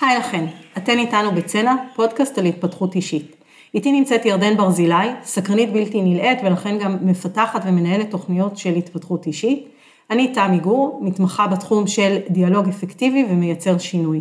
היי 0.00 0.18
לכן, 0.18 0.46
אתן 0.76 0.98
איתנו 0.98 1.32
בצנע, 1.32 1.74
פודקאסט 1.94 2.38
על 2.38 2.44
התפתחות 2.46 2.94
אישית. 2.94 3.36
איתי 3.74 3.92
נמצאת 3.92 4.24
ירדן 4.24 4.56
ברזילי, 4.56 5.08
סקרנית 5.24 5.72
בלתי 5.72 6.02
נלאית 6.02 6.38
ולכן 6.44 6.78
גם 6.78 6.96
מפתחת 7.00 7.62
ומנהלת 7.66 8.10
תוכניות 8.10 8.56
של 8.56 8.74
התפתחות 8.74 9.26
אישית. 9.26 9.68
אני 10.10 10.28
תמי 10.28 10.58
גור, 10.58 11.00
מתמחה 11.02 11.46
בתחום 11.46 11.86
של 11.86 12.16
דיאלוג 12.30 12.68
אפקטיבי 12.68 13.24
ומייצר 13.30 13.78
שינוי. 13.78 14.20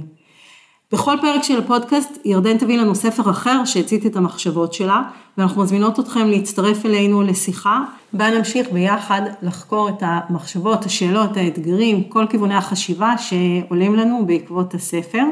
בכל 0.92 1.16
פרק 1.22 1.44
של 1.44 1.60
הפודקאסט 1.60 2.20
ירדן 2.26 2.58
תביא 2.58 2.78
לנו 2.78 2.96
ספר 2.96 3.30
אחר 3.30 3.66
שהצית 3.66 4.06
את 4.06 4.16
המחשבות 4.16 4.74
שלה, 4.74 5.02
ואנחנו 5.38 5.62
מזמינות 5.62 6.00
אתכם 6.00 6.28
להצטרף 6.28 6.86
אלינו 6.86 7.22
לשיחה, 7.22 7.84
בה 8.14 8.38
נמשיך 8.38 8.72
ביחד 8.72 9.22
לחקור 9.42 9.90
את 9.90 9.98
המחשבות, 10.02 10.86
השאלות, 10.86 11.38
האתגרים, 11.38 12.04
כל 12.04 12.26
כיווני 12.30 12.56
החשיבה 12.56 13.18
שעולים 13.18 13.96
לנו 13.96 14.26
בעקבות 14.26 14.74
הספר. 14.74 15.24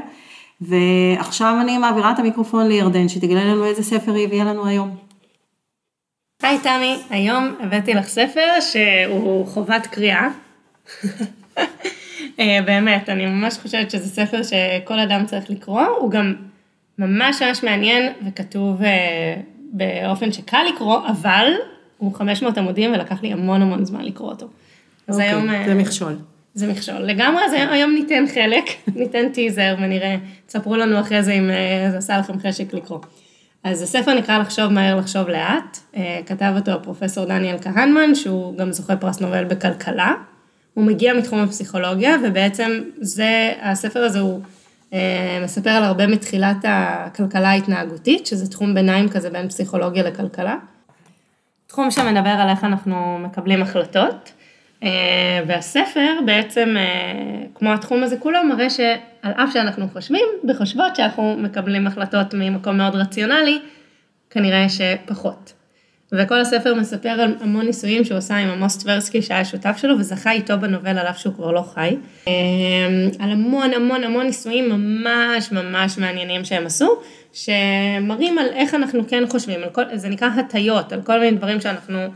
ועכשיו 0.68 1.58
אני 1.62 1.78
מעבירה 1.78 2.12
את 2.12 2.20
המיקרופון 2.20 2.68
לירדן, 2.68 3.10
שתגלה 3.10 3.46
לנו 3.46 3.66
איזה 3.66 3.84
ספר 3.84 4.14
היא 4.14 4.28
הביאה 4.28 4.46
לנו 4.46 4.68
היום. 4.68 4.96
היי 6.44 6.60
תמי, 6.60 6.98
היום 7.10 7.56
הבאתי 7.60 7.94
לך 7.94 8.08
ספר 8.08 8.48
שהוא 8.60 9.48
חובת 9.48 9.88
קריאה. 9.88 10.30
אה, 12.40 12.60
באמת, 12.66 13.10
אני 13.10 13.26
ממש 13.26 13.58
חושבת 13.58 13.92
שזה 13.92 14.08
ספר 14.08 14.42
שכל 14.44 15.00
אדם 15.00 15.26
צריך 15.26 15.50
לקרוא, 15.50 15.82
הוא 15.82 16.12
גם 16.12 16.36
ממש 16.98 17.42
ממש 17.42 17.64
מעניין 17.64 18.14
וכתוב 18.28 18.82
אה, 18.82 19.36
באופן 19.72 20.32
שקל 20.32 20.64
לקרוא, 20.74 21.00
אבל 21.08 21.52
הוא 21.98 22.16
500 22.16 22.58
עמודים 22.58 22.94
ולקח 22.94 23.24
לי 23.24 23.34
המון 23.34 23.62
המון 23.62 23.86
זמן 23.86 24.06
לקרוא 24.06 24.30
אותו. 24.30 24.48
אז 25.08 25.16
אוקיי, 25.16 25.30
היום... 25.30 25.66
זה 25.66 25.76
מכשול. 25.76 26.18
זה 26.54 26.68
מכשול. 26.68 26.96
לגמרי, 26.96 27.44
אז 27.46 27.54
היום 27.54 27.94
ניתן 27.94 28.24
חלק, 28.34 28.64
ניתן 29.00 29.30
טיזר 29.30 29.76
ונראה, 29.78 30.16
תספרו 30.46 30.76
לנו 30.76 31.00
אחרי 31.00 31.24
זה 31.24 31.34
אם 31.34 31.50
אה, 31.50 31.92
זה 31.92 31.98
עשה 31.98 32.18
לכם 32.18 32.40
חשק 32.40 32.74
לקרוא. 32.74 33.00
אז 33.64 33.82
הספר 33.82 34.14
נקרא 34.14 34.38
לחשוב 34.38 34.68
מהר, 34.68 34.96
לחשוב 34.96 35.30
לאט, 35.30 35.78
אה, 35.96 36.20
כתב 36.26 36.54
אותו 36.56 36.84
פרופסור 36.84 37.26
דניאל 37.26 37.58
כהנמן, 37.62 38.16
שהוא 38.16 38.58
גם 38.58 38.72
זוכה 38.72 38.96
פרס 38.96 39.20
נובל 39.20 39.44
בכלכלה. 39.44 40.14
הוא 40.74 40.86
מגיע 40.86 41.14
מתחום 41.14 41.40
הפסיכולוגיה, 41.40 42.16
ובעצם 42.24 42.82
זה, 43.02 43.54
הספר 43.62 44.00
הזה 44.00 44.20
הוא 44.20 44.42
אה, 44.94 45.40
מספר 45.44 45.70
על 45.70 45.84
הרבה 45.84 46.08
מתחילת 46.08 46.58
הכלכלה 46.64 47.50
ההתנהגותית, 47.50 48.26
שזה 48.26 48.48
תחום 48.48 48.74
ביניים 48.74 49.10
כזה 49.10 49.30
בין 49.30 49.50
פסיכולוגיה 49.50 50.04
לכלכלה. 50.04 50.56
תחום 51.68 51.92
שמדבר 51.92 52.30
על 52.30 52.50
איך 52.50 52.64
אנחנו 52.64 53.20
מקבלים 53.20 53.62
החלטות. 53.62 54.32
אה, 54.84 55.44
והספר 55.48 56.12
בעצם, 56.26 56.76
אה, 56.78 57.46
כמו 57.56 57.74
התחום 57.74 58.04
הזה 58.04 58.18
כולו, 58.18 58.44
מראה 58.44 58.70
שעל 58.70 58.92
אף 59.24 59.54
שאנחנו 59.54 59.88
חושבים 59.94 60.26
וחושבות 60.50 60.96
שאנחנו 60.96 61.36
מקבלים 61.38 61.88
החלטות 61.88 62.34
ממקום 62.34 62.78
מאוד 62.78 62.96
רציונלי, 62.96 63.60
כנראה 64.30 64.66
שפחות. 64.70 65.54
וכל 66.12 66.42
הספר 66.42 66.74
מספר 66.74 67.10
על 67.10 67.36
המון 67.42 67.66
ניסויים 67.66 68.04
שהוא 68.04 68.18
עשה 68.18 68.36
עם 68.36 68.50
עמוס 68.50 68.78
טברסקי 68.78 69.22
שהיה 69.22 69.46
שותף 69.46 69.78
שלו 69.78 70.00
וזכה 70.00 70.32
איתו 70.32 70.60
בנובל 70.60 70.98
על 70.98 71.08
אף 71.08 71.18
שהוא 71.18 71.34
כבר 71.34 71.52
לא 71.52 71.62
חי. 71.62 71.96
אה, 72.28 72.34
על 73.20 73.32
המון 73.32 73.74
המון 73.74 74.04
המון 74.04 74.26
ניסויים 74.26 74.70
ממש 74.70 75.52
ממש 75.52 75.98
מעניינים 75.98 76.46
שהם 76.46 76.66
עשו, 76.66 76.90
שמראים 77.34 78.38
על 78.38 78.46
איך 78.54 78.74
אנחנו 78.74 79.08
כן 79.08 79.24
חושבים, 79.30 79.60
כל, 79.72 79.84
זה 79.94 80.10
נקרא 80.10 80.28
הטיות, 80.28 80.94
על 80.94 81.02
כל 81.02 81.20
מיני 81.20 81.38
דברים 81.38 81.62
שאנחנו 81.62 82.08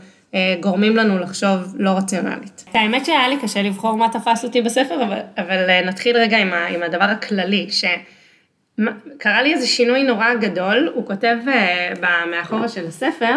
גורמים 0.60 0.96
לנו 0.96 1.18
לחשוב 1.18 1.74
לא 1.78 1.90
רציונלית. 1.90 2.64
האמת 2.74 3.06
שהיה 3.06 3.28
לי 3.28 3.36
קשה 3.42 3.62
לבחור 3.62 3.96
מה 3.96 4.08
תפס 4.08 4.44
אותי 4.44 4.62
בספר, 4.62 5.04
אבל, 5.04 5.18
אבל 5.38 5.70
אה, 5.70 5.84
נתחיל 5.84 6.16
רגע 6.16 6.38
עם, 6.38 6.52
ה, 6.52 6.66
עם 6.66 6.82
הדבר 6.82 7.04
הכללי, 7.04 7.66
שקרה 7.70 9.42
לי 9.42 9.54
איזה 9.54 9.66
שינוי 9.66 10.02
נורא 10.02 10.34
גדול, 10.34 10.90
הוא 10.94 11.06
כותב 11.06 11.36
אה, 11.48 11.92
מאחורה 12.30 12.68
של 12.68 12.86
הספר, 12.86 13.34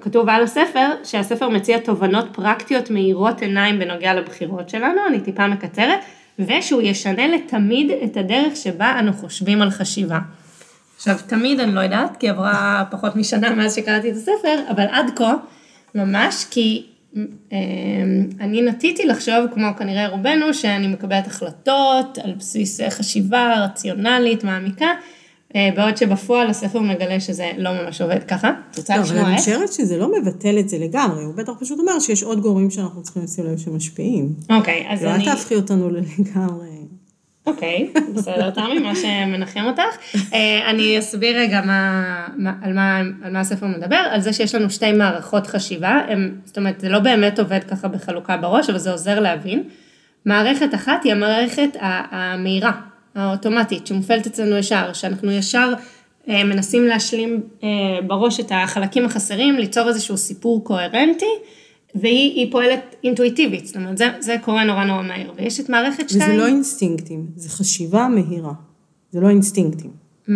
כתוב 0.00 0.28
על 0.28 0.42
הספר, 0.42 0.86
שהספר 1.04 1.48
מציע 1.48 1.78
תובנות 1.78 2.28
פרקטיות 2.32 2.90
מאירות 2.90 3.42
עיניים 3.42 3.78
בנוגע 3.78 4.14
לבחירות 4.14 4.68
שלנו, 4.68 5.00
אני 5.08 5.20
טיפה 5.20 5.46
מקצרת, 5.46 5.98
ושהוא 6.38 6.82
ישנה 6.82 7.26
לתמיד 7.26 7.90
את 8.04 8.16
הדרך 8.16 8.56
שבה 8.56 8.98
אנו 8.98 9.12
חושבים 9.12 9.62
על 9.62 9.70
חשיבה. 9.70 10.18
עכשיו, 10.96 11.16
תמיד 11.26 11.60
אני 11.60 11.74
לא 11.74 11.80
יודעת, 11.80 12.16
כי 12.16 12.28
עברה 12.28 12.84
פחות 12.90 13.16
משנה 13.16 13.50
מאז 13.50 13.74
שקראתי 13.74 14.10
את 14.10 14.16
הספר, 14.16 14.60
אבל 14.70 14.84
עד 14.90 15.10
כה, 15.16 15.34
ממש, 15.94 16.46
כי 16.50 16.86
אמ, 17.16 17.22
אני 18.40 18.62
נטיתי 18.62 19.06
לחשוב, 19.06 19.46
כמו 19.54 19.66
כנראה 19.78 20.08
רובנו, 20.08 20.54
שאני 20.54 20.88
מקבלת 20.88 21.26
החלטות 21.26 22.18
על 22.22 22.32
בסיס 22.38 22.80
חשיבה 22.90 23.64
רציונלית, 23.64 24.44
מעמיקה, 24.44 24.86
אה, 25.56 25.68
בעוד 25.76 25.96
שבפועל 25.96 26.50
הספר 26.50 26.80
מגלה 26.80 27.20
שזה 27.20 27.50
לא 27.58 27.70
ממש 27.72 28.00
עובד 28.00 28.24
ככה. 28.24 28.50
את 28.70 28.78
רוצה 28.78 28.96
לשמוע 28.96 29.18
איך? 29.18 29.22
אבל 29.22 29.30
אני 29.30 29.38
חושבת 29.38 29.72
שזה 29.72 29.96
לא 29.96 30.12
מבטל 30.20 30.58
את 30.58 30.68
זה 30.68 30.78
לגמרי, 30.78 31.24
הוא 31.24 31.34
בטח 31.34 31.52
פשוט 31.60 31.78
אומר 31.78 32.00
שיש 32.00 32.22
עוד 32.22 32.40
גורמים 32.40 32.70
שאנחנו 32.70 33.02
צריכים 33.02 33.22
לשים 33.22 33.44
לב 33.44 33.58
שמשפיעים. 33.58 34.34
אוקיי, 34.50 34.86
אז 34.90 35.02
לא, 35.02 35.14
אני... 35.14 35.24
לא 35.26 35.30
תהפכי 35.30 35.54
אותנו 35.54 35.90
לגמרי. 35.90 36.68
אוקיי, 37.48 37.90
בסדר, 38.14 38.50
תמי, 38.50 38.78
מה 38.78 38.92
שמנחם 38.94 39.64
אותך. 39.64 39.96
אה, 40.34 40.70
אני 40.70 40.98
אסביר 40.98 41.38
רגע 41.38 41.60
מה, 41.64 42.02
על, 42.62 42.72
מה, 42.72 42.98
על 43.22 43.32
מה 43.32 43.40
הספר 43.40 43.66
מדבר, 43.66 43.96
על 44.10 44.20
זה 44.20 44.32
שיש 44.32 44.54
לנו 44.54 44.70
שתי 44.70 44.92
מערכות 44.92 45.46
חשיבה, 45.46 46.00
הם, 46.08 46.34
זאת 46.44 46.58
אומרת, 46.58 46.80
זה 46.80 46.88
לא 46.88 46.98
באמת 46.98 47.38
עובד 47.38 47.64
ככה 47.64 47.88
בחלוקה 47.88 48.36
בראש, 48.36 48.70
אבל 48.70 48.78
זה 48.78 48.92
עוזר 48.92 49.20
להבין. 49.20 49.62
מערכת 50.24 50.74
אחת 50.74 51.04
היא 51.04 51.12
המערכת 51.12 51.76
המהירה, 51.80 52.72
האוטומטית, 53.14 53.86
שמופעלת 53.86 54.26
אצלנו 54.26 54.56
ישר, 54.56 54.92
שאנחנו 54.92 55.32
ישר 55.32 55.72
אה, 56.28 56.44
מנסים 56.44 56.84
להשלים 56.84 57.40
אה, 57.62 57.68
בראש 58.06 58.40
את 58.40 58.52
החלקים 58.54 59.04
החסרים, 59.04 59.58
ליצור 59.58 59.88
איזשהו 59.88 60.16
סיפור 60.16 60.64
קוהרנטי. 60.64 61.34
והיא 61.94 62.52
פועלת 62.52 62.96
אינטואיטיבית, 63.04 63.66
זאת 63.66 63.76
אומרת, 63.76 63.98
זה, 63.98 64.08
זה 64.20 64.36
קורה 64.42 64.64
נורא 64.64 64.84
נורא 64.84 65.02
מהר, 65.02 65.32
ויש 65.36 65.60
את 65.60 65.68
מערכת 65.68 66.08
שתיים. 66.08 66.30
וזה 66.30 66.36
לא 66.36 66.46
אינסטינקטים, 66.46 67.26
זה 67.36 67.48
חשיבה 67.48 68.08
מהירה, 68.08 68.52
זה 69.10 69.20
לא 69.20 69.28
אינסטינקטים. 69.28 69.90
Mm, 70.26 70.30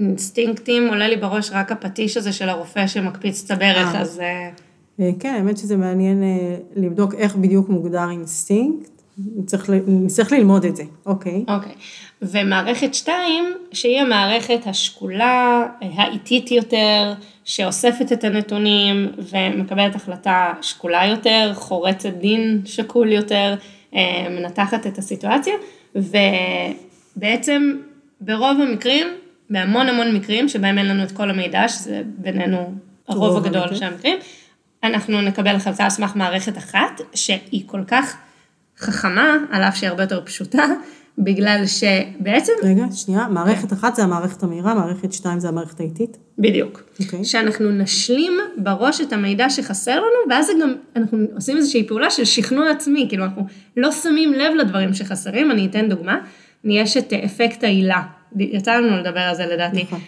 אינסטינקטים, 0.00 0.88
עולה 0.88 1.08
לי 1.08 1.16
בראש 1.16 1.50
רק 1.52 1.72
הפטיש 1.72 2.16
הזה 2.16 2.32
של 2.32 2.48
הרופא 2.48 2.86
שמקפיץ 2.86 3.44
את 3.44 3.50
הברך, 3.50 3.94
אה. 3.94 4.00
אז... 4.00 4.20
אה, 4.20 4.50
אה, 5.00 5.10
כן, 5.20 5.34
האמת 5.34 5.56
שזה 5.56 5.76
מעניין 5.76 6.22
לבדוק 6.76 7.14
איך 7.14 7.36
בדיוק 7.36 7.68
מוגדר 7.68 8.10
אינסטינקט. 8.10 8.93
צריך, 9.46 9.70
צריך 10.06 10.32
ללמוד 10.32 10.64
את 10.64 10.76
זה, 10.76 10.82
אוקיי. 11.06 11.44
אוקיי. 11.48 11.72
ומערכת 12.22 12.94
שתיים, 12.94 13.44
שהיא 13.72 14.00
המערכת 14.00 14.60
השקולה, 14.66 15.66
האיטית 15.80 16.50
יותר, 16.50 17.12
שאוספת 17.44 18.12
את 18.12 18.24
הנתונים 18.24 19.12
ומקבלת 19.18 19.94
החלטה 19.94 20.52
שקולה 20.60 21.06
יותר, 21.06 21.52
חורצת 21.54 22.12
דין 22.12 22.62
שקול 22.64 23.12
יותר, 23.12 23.54
אה, 23.94 24.26
מנתחת 24.30 24.86
את 24.86 24.98
הסיטואציה, 24.98 25.54
ובעצם 25.94 27.76
ברוב 28.20 28.60
המקרים, 28.60 29.06
בהמון 29.50 29.88
המון 29.88 30.16
מקרים 30.16 30.48
שבהם 30.48 30.78
אין 30.78 30.88
לנו 30.88 31.02
את 31.02 31.12
כל 31.12 31.30
המידע, 31.30 31.68
שזה 31.68 32.02
בינינו 32.06 32.74
הרוב 33.08 33.36
הגדול 33.36 33.74
של 33.74 33.84
המקרים, 33.84 34.18
אנחנו 34.84 35.20
נקבל 35.20 35.56
החלטה 35.56 35.84
על 35.84 35.90
סמך 35.90 36.16
מערכת 36.16 36.58
אחת, 36.58 37.00
שהיא 37.14 37.62
כל 37.66 37.84
כך 37.86 38.16
חכמה, 38.78 39.36
על 39.50 39.62
אף 39.62 39.76
שהיא 39.76 39.90
הרבה 39.90 40.02
יותר 40.02 40.20
פשוטה, 40.24 40.64
בגלל 41.18 41.64
שבעצם... 41.66 42.52
רגע, 42.62 42.84
שנייה, 42.92 43.28
מערכת. 43.28 43.72
אחת 43.72 43.94
זה 43.94 44.02
המערכת 44.02 44.42
המהירה, 44.42 44.74
מערכת 44.74 45.12
שתיים 45.12 45.40
זה 45.40 45.48
המערכת 45.48 45.80
האיטית? 45.80 46.16
בדיוק. 46.38 46.78
Okay. 46.78 47.04
אוקיי. 47.04 47.24
שאנחנו 47.24 47.70
נשלים 47.70 48.32
בראש 48.56 49.00
את 49.00 49.12
המידע 49.12 49.50
שחסר 49.50 49.96
לנו, 49.96 50.30
ואז 50.30 50.50
גם, 50.62 50.74
אנחנו 50.96 51.18
עושים 51.34 51.56
איזושהי 51.56 51.88
פעולה 51.88 52.10
של 52.10 52.24
שכנוע 52.24 52.70
עצמי, 52.70 53.06
כאילו 53.08 53.24
אנחנו 53.24 53.46
לא 53.76 53.92
שמים 53.92 54.32
לב 54.32 54.54
לדברים 54.54 54.94
שחסרים, 54.94 55.50
אני 55.50 55.66
אתן 55.66 55.88
דוגמה, 55.88 56.18
יש 56.64 56.96
את 56.96 57.12
אפקט 57.12 57.64
העילה, 57.64 58.02
יצא 58.38 58.74
לנו 58.74 58.96
לדבר 58.96 59.20
על 59.20 59.34
זה 59.34 59.46
לדעתי, 59.46 59.82
נכון. 59.82 60.00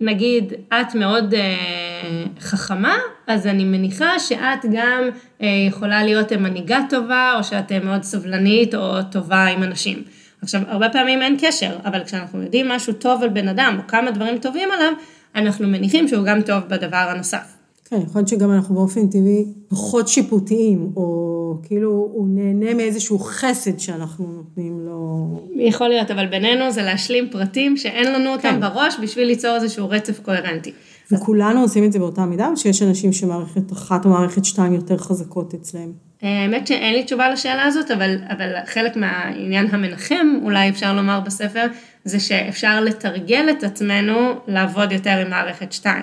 נגיד, 0.00 0.52
את 0.68 0.94
מאוד 0.94 1.34
אה, 1.34 2.24
חכמה, 2.40 2.96
אז 3.26 3.46
אני 3.46 3.64
מניחה 3.64 4.18
שאת 4.18 4.64
גם 4.72 5.02
אה, 5.42 5.46
יכולה 5.68 6.04
להיות 6.04 6.32
מנהיגה 6.32 6.80
טובה, 6.90 7.34
או 7.38 7.44
שאת 7.44 7.72
אה, 7.72 7.78
מאוד 7.80 8.02
סבלנית 8.02 8.74
או 8.74 9.02
טובה 9.12 9.44
עם 9.44 9.62
אנשים. 9.62 10.02
עכשיו, 10.42 10.60
הרבה 10.68 10.88
פעמים 10.88 11.22
אין 11.22 11.36
קשר, 11.40 11.76
אבל 11.84 12.04
כשאנחנו 12.04 12.42
יודעים 12.42 12.68
משהו 12.68 12.92
טוב 12.92 13.22
על 13.22 13.28
בן 13.28 13.48
אדם, 13.48 13.76
או 13.78 13.86
כמה 13.88 14.10
דברים 14.10 14.38
טובים 14.38 14.68
עליו, 14.72 14.92
אנחנו 15.34 15.68
מניחים 15.68 16.08
שהוא 16.08 16.24
גם 16.24 16.42
טוב 16.42 16.62
בדבר 16.68 17.06
הנוסף. 17.10 17.56
כן, 17.84 17.96
יכול 17.96 18.18
להיות 18.18 18.28
שגם 18.28 18.52
אנחנו 18.52 18.74
באופן 18.74 19.08
טבעי 19.08 19.44
פחות 19.68 20.08
שיפוטיים, 20.08 20.92
או 20.96 21.35
כאילו 21.62 21.90
הוא 21.90 22.28
נהנה 22.30 22.74
מאיזשהו 22.74 23.18
חסד 23.18 23.78
שאנחנו 23.78 24.26
נותנים 24.26 24.80
לו. 24.80 25.26
יכול 25.56 25.88
להיות, 25.88 26.10
אבל 26.10 26.26
בינינו 26.26 26.70
זה 26.70 26.82
להשלים 26.82 27.28
פרטים 27.30 27.76
שאין 27.76 28.12
לנו 28.12 28.32
אותם 28.32 28.42
כן. 28.42 28.60
בראש 28.60 28.96
בשביל 29.02 29.26
ליצור 29.26 29.54
איזשהו 29.54 29.88
רצף 29.90 30.20
קוהרנטי. 30.20 30.72
וכולנו 31.12 31.60
עושים 31.60 31.84
את 31.84 31.92
זה 31.92 31.98
באותה 31.98 32.24
מידה, 32.24 32.48
או 32.48 32.56
שיש 32.56 32.82
אנשים 32.82 33.12
שמערכת 33.12 33.72
אחת 33.72 34.04
או 34.04 34.10
מערכת 34.10 34.44
שתיים 34.44 34.74
יותר 34.74 34.96
חזקות 34.96 35.54
אצלהם? 35.54 35.92
האמת 36.22 36.66
שאין 36.66 36.94
לי 36.94 37.04
תשובה 37.04 37.30
לשאלה 37.30 37.64
הזאת, 37.64 37.90
אבל, 37.90 38.16
אבל 38.28 38.52
חלק 38.66 38.96
מהעניין 38.96 39.66
המנחם, 39.70 40.26
אולי 40.42 40.68
אפשר 40.68 40.94
לומר 40.94 41.20
בספר, 41.20 41.66
זה 42.04 42.20
שאפשר 42.20 42.80
לתרגל 42.80 43.46
את 43.50 43.64
עצמנו 43.64 44.14
לעבוד 44.46 44.92
יותר 44.92 45.10
עם 45.10 45.30
מערכת 45.30 45.72
2. 45.72 46.02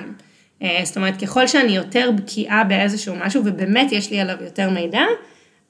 אה, 0.64 0.82
זאת 0.84 0.98
אומרת, 0.98 1.22
ככל 1.22 1.48
שאני 1.48 1.76
יותר 1.76 2.10
בקיאה 2.16 2.64
באיזשהו 2.64 3.16
משהו, 3.26 3.42
ובאמת 3.46 3.92
יש 3.92 4.12
לי 4.12 4.20
עליו 4.20 4.36
יותר 4.42 4.70
מידע, 4.70 5.02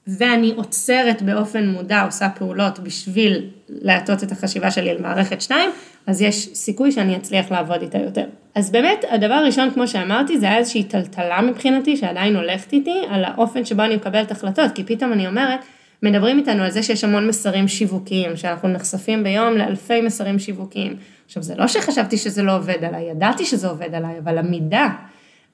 ואני 0.06 0.52
עוצרת 0.56 1.22
באופן 1.22 1.68
מודע, 1.68 2.02
עושה 2.02 2.28
פעולות 2.28 2.78
בשביל 2.78 3.48
להטות 3.68 4.22
את 4.22 4.32
החשיבה 4.32 4.70
שלי 4.70 4.90
על 4.90 5.00
מערכת 5.00 5.40
2, 5.40 5.70
אז 6.06 6.22
יש 6.22 6.48
סיכוי 6.54 6.92
שאני 6.92 7.16
אצליח 7.16 7.50
לעבוד 7.50 7.82
איתה 7.82 7.98
יותר. 7.98 8.24
אז 8.54 8.70
באמת, 8.70 9.04
הדבר 9.10 9.34
הראשון, 9.34 9.70
כמו 9.70 9.88
שאמרתי, 9.88 10.38
זה 10.38 10.46
היה 10.46 10.58
איזושהי 10.58 10.84
טלטלה 10.84 11.42
מבחינתי, 11.42 11.96
שעדיין 11.96 12.36
הולכת 12.36 12.72
איתי, 12.72 13.02
על 13.10 13.24
האופן 13.24 13.64
שבו 13.64 13.82
אני 13.82 13.96
מקבלת 13.96 14.30
החלטות, 14.30 14.72
כי 14.74 14.84
פתאום 14.84 15.12
אני 15.12 15.26
אומרת, 15.26 15.60
מדברים 16.02 16.38
איתנו 16.38 16.62
על 16.62 16.70
זה 16.70 16.82
שיש 16.82 17.04
המון 17.04 17.28
מסרים 17.28 17.68
שיווקיים, 17.68 18.36
שאנחנו 18.36 18.68
נחשפים 18.68 19.24
ביום 19.24 19.56
לאלפי 19.56 20.00
מסרים 20.00 20.38
שיווקיים. 20.38 20.96
עכשיו, 21.26 21.42
זה 21.42 21.54
לא 21.54 21.66
שחשבתי 21.66 22.16
שזה 22.16 22.42
לא 22.42 22.56
עובד 22.56 22.84
עליי, 22.84 23.10
ידעתי 23.10 23.44
שזה 23.44 23.68
עובד 23.68 23.94
עליי, 23.94 24.18
אבל 24.18 24.38
המידה, 24.38 24.88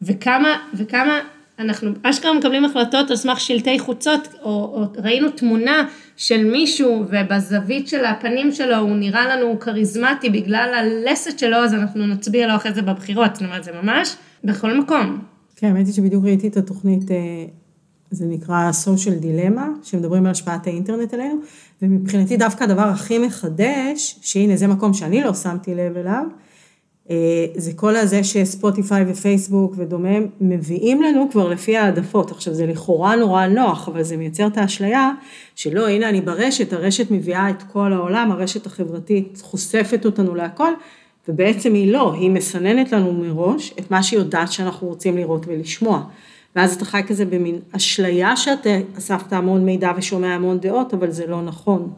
וכמה, 0.03 0.57
וכמה 0.75 1.21
אנחנו 1.61 1.91
אשכרה 2.03 2.35
מקבלים 2.35 2.65
החלטות 2.65 3.11
על 3.11 3.17
סמך 3.17 3.41
שלטי 3.41 3.79
חוצות, 3.79 4.29
או, 4.43 4.51
או 4.51 5.03
ראינו 5.05 5.31
תמונה 5.31 5.89
של 6.17 6.45
מישהו 6.45 7.05
ובזווית 7.09 7.89
של 7.89 8.05
הפנים 8.05 8.53
שלו 8.53 8.77
הוא 8.77 8.97
נראה 8.97 9.37
לנו 9.37 9.61
כריזמטי 9.61 10.31
בגלל 10.31 10.75
הלסת 10.75 11.39
שלו, 11.39 11.57
אז 11.57 11.75
אנחנו 11.75 12.07
נצביע 12.07 12.47
לו 12.47 12.57
אחרי 12.57 12.73
זה 12.75 12.83
בבחירות, 12.83 13.35
זאת 13.35 13.45
אומרת 13.45 13.65
זה 13.65 13.71
ממש 13.83 14.17
בכל 14.45 14.79
מקום. 14.79 15.19
כן, 15.57 15.67
האמת 15.67 15.87
היא 15.87 15.95
שבדיוק 15.95 16.25
ראיתי 16.25 16.49
את 16.49 16.57
התוכנית, 16.57 17.11
אה, 17.11 17.17
זה 18.11 18.25
נקרא 18.27 18.71
social 18.85 19.23
dilemma, 19.23 19.63
שמדברים 19.83 20.27
על 20.27 20.31
השפעת 20.31 20.67
האינטרנט 20.67 21.15
עלינו, 21.15 21.41
ומבחינתי 21.83 22.37
דווקא 22.37 22.65
הדבר 22.65 22.83
הכי 22.89 23.19
מחדש, 23.19 24.19
שהנה 24.23 24.57
זה 24.57 24.67
מקום 24.67 24.95
שאני 24.95 25.23
לא 25.25 25.35
שמתי 25.35 25.75
לב 25.75 25.97
אליו, 25.97 26.25
זה 27.57 27.73
כל 27.77 27.97
הזה 27.97 28.25
שספוטיפיי 28.25 29.05
ופייסבוק 29.09 29.75
ודומה 29.77 30.19
מביאים 30.41 31.03
לנו 31.03 31.29
כבר 31.31 31.49
לפי 31.49 31.77
העדפות. 31.77 32.31
עכשיו 32.31 32.55
זה 32.55 32.67
לכאורה 32.67 33.17
נורא 33.17 33.47
נוח, 33.47 33.89
אבל 33.89 34.03
זה 34.03 34.17
מייצר 34.17 34.47
את 34.47 34.59
האשליה 34.59 35.11
שלא, 35.55 35.89
הנה 35.89 36.09
אני 36.09 36.21
ברשת, 36.21 36.73
הרשת 36.73 37.11
מביאה 37.11 37.51
את 37.51 37.63
כל 37.73 37.93
העולם, 37.93 38.33
הרשת 38.33 38.67
החברתית 38.67 39.43
חושפת 39.43 40.05
אותנו 40.05 40.35
להכל, 40.35 40.73
ובעצם 41.29 41.75
היא 41.75 41.93
לא, 41.93 42.13
היא 42.13 42.31
מסננת 42.31 42.93
לנו 42.93 43.13
מראש 43.13 43.75
את 43.79 43.91
מה 43.91 44.03
שהיא 44.03 44.19
יודעת 44.19 44.53
שאנחנו 44.53 44.89
רוצים 44.89 45.17
לראות 45.17 45.47
ולשמוע. 45.47 46.03
ואז 46.57 46.75
אתה 46.75 46.85
חי 46.85 47.03
כזה 47.07 47.25
במין 47.25 47.59
אשליה 47.77 48.37
שאתה 48.37 48.71
אספת 48.99 49.33
המון 49.33 49.65
מידע 49.65 49.93
ושומע 49.97 50.35
המון 50.35 50.59
דעות, 50.61 50.95
אבל 50.95 51.11
זה 51.11 51.27
לא 51.27 51.43
נכון. 51.43 51.91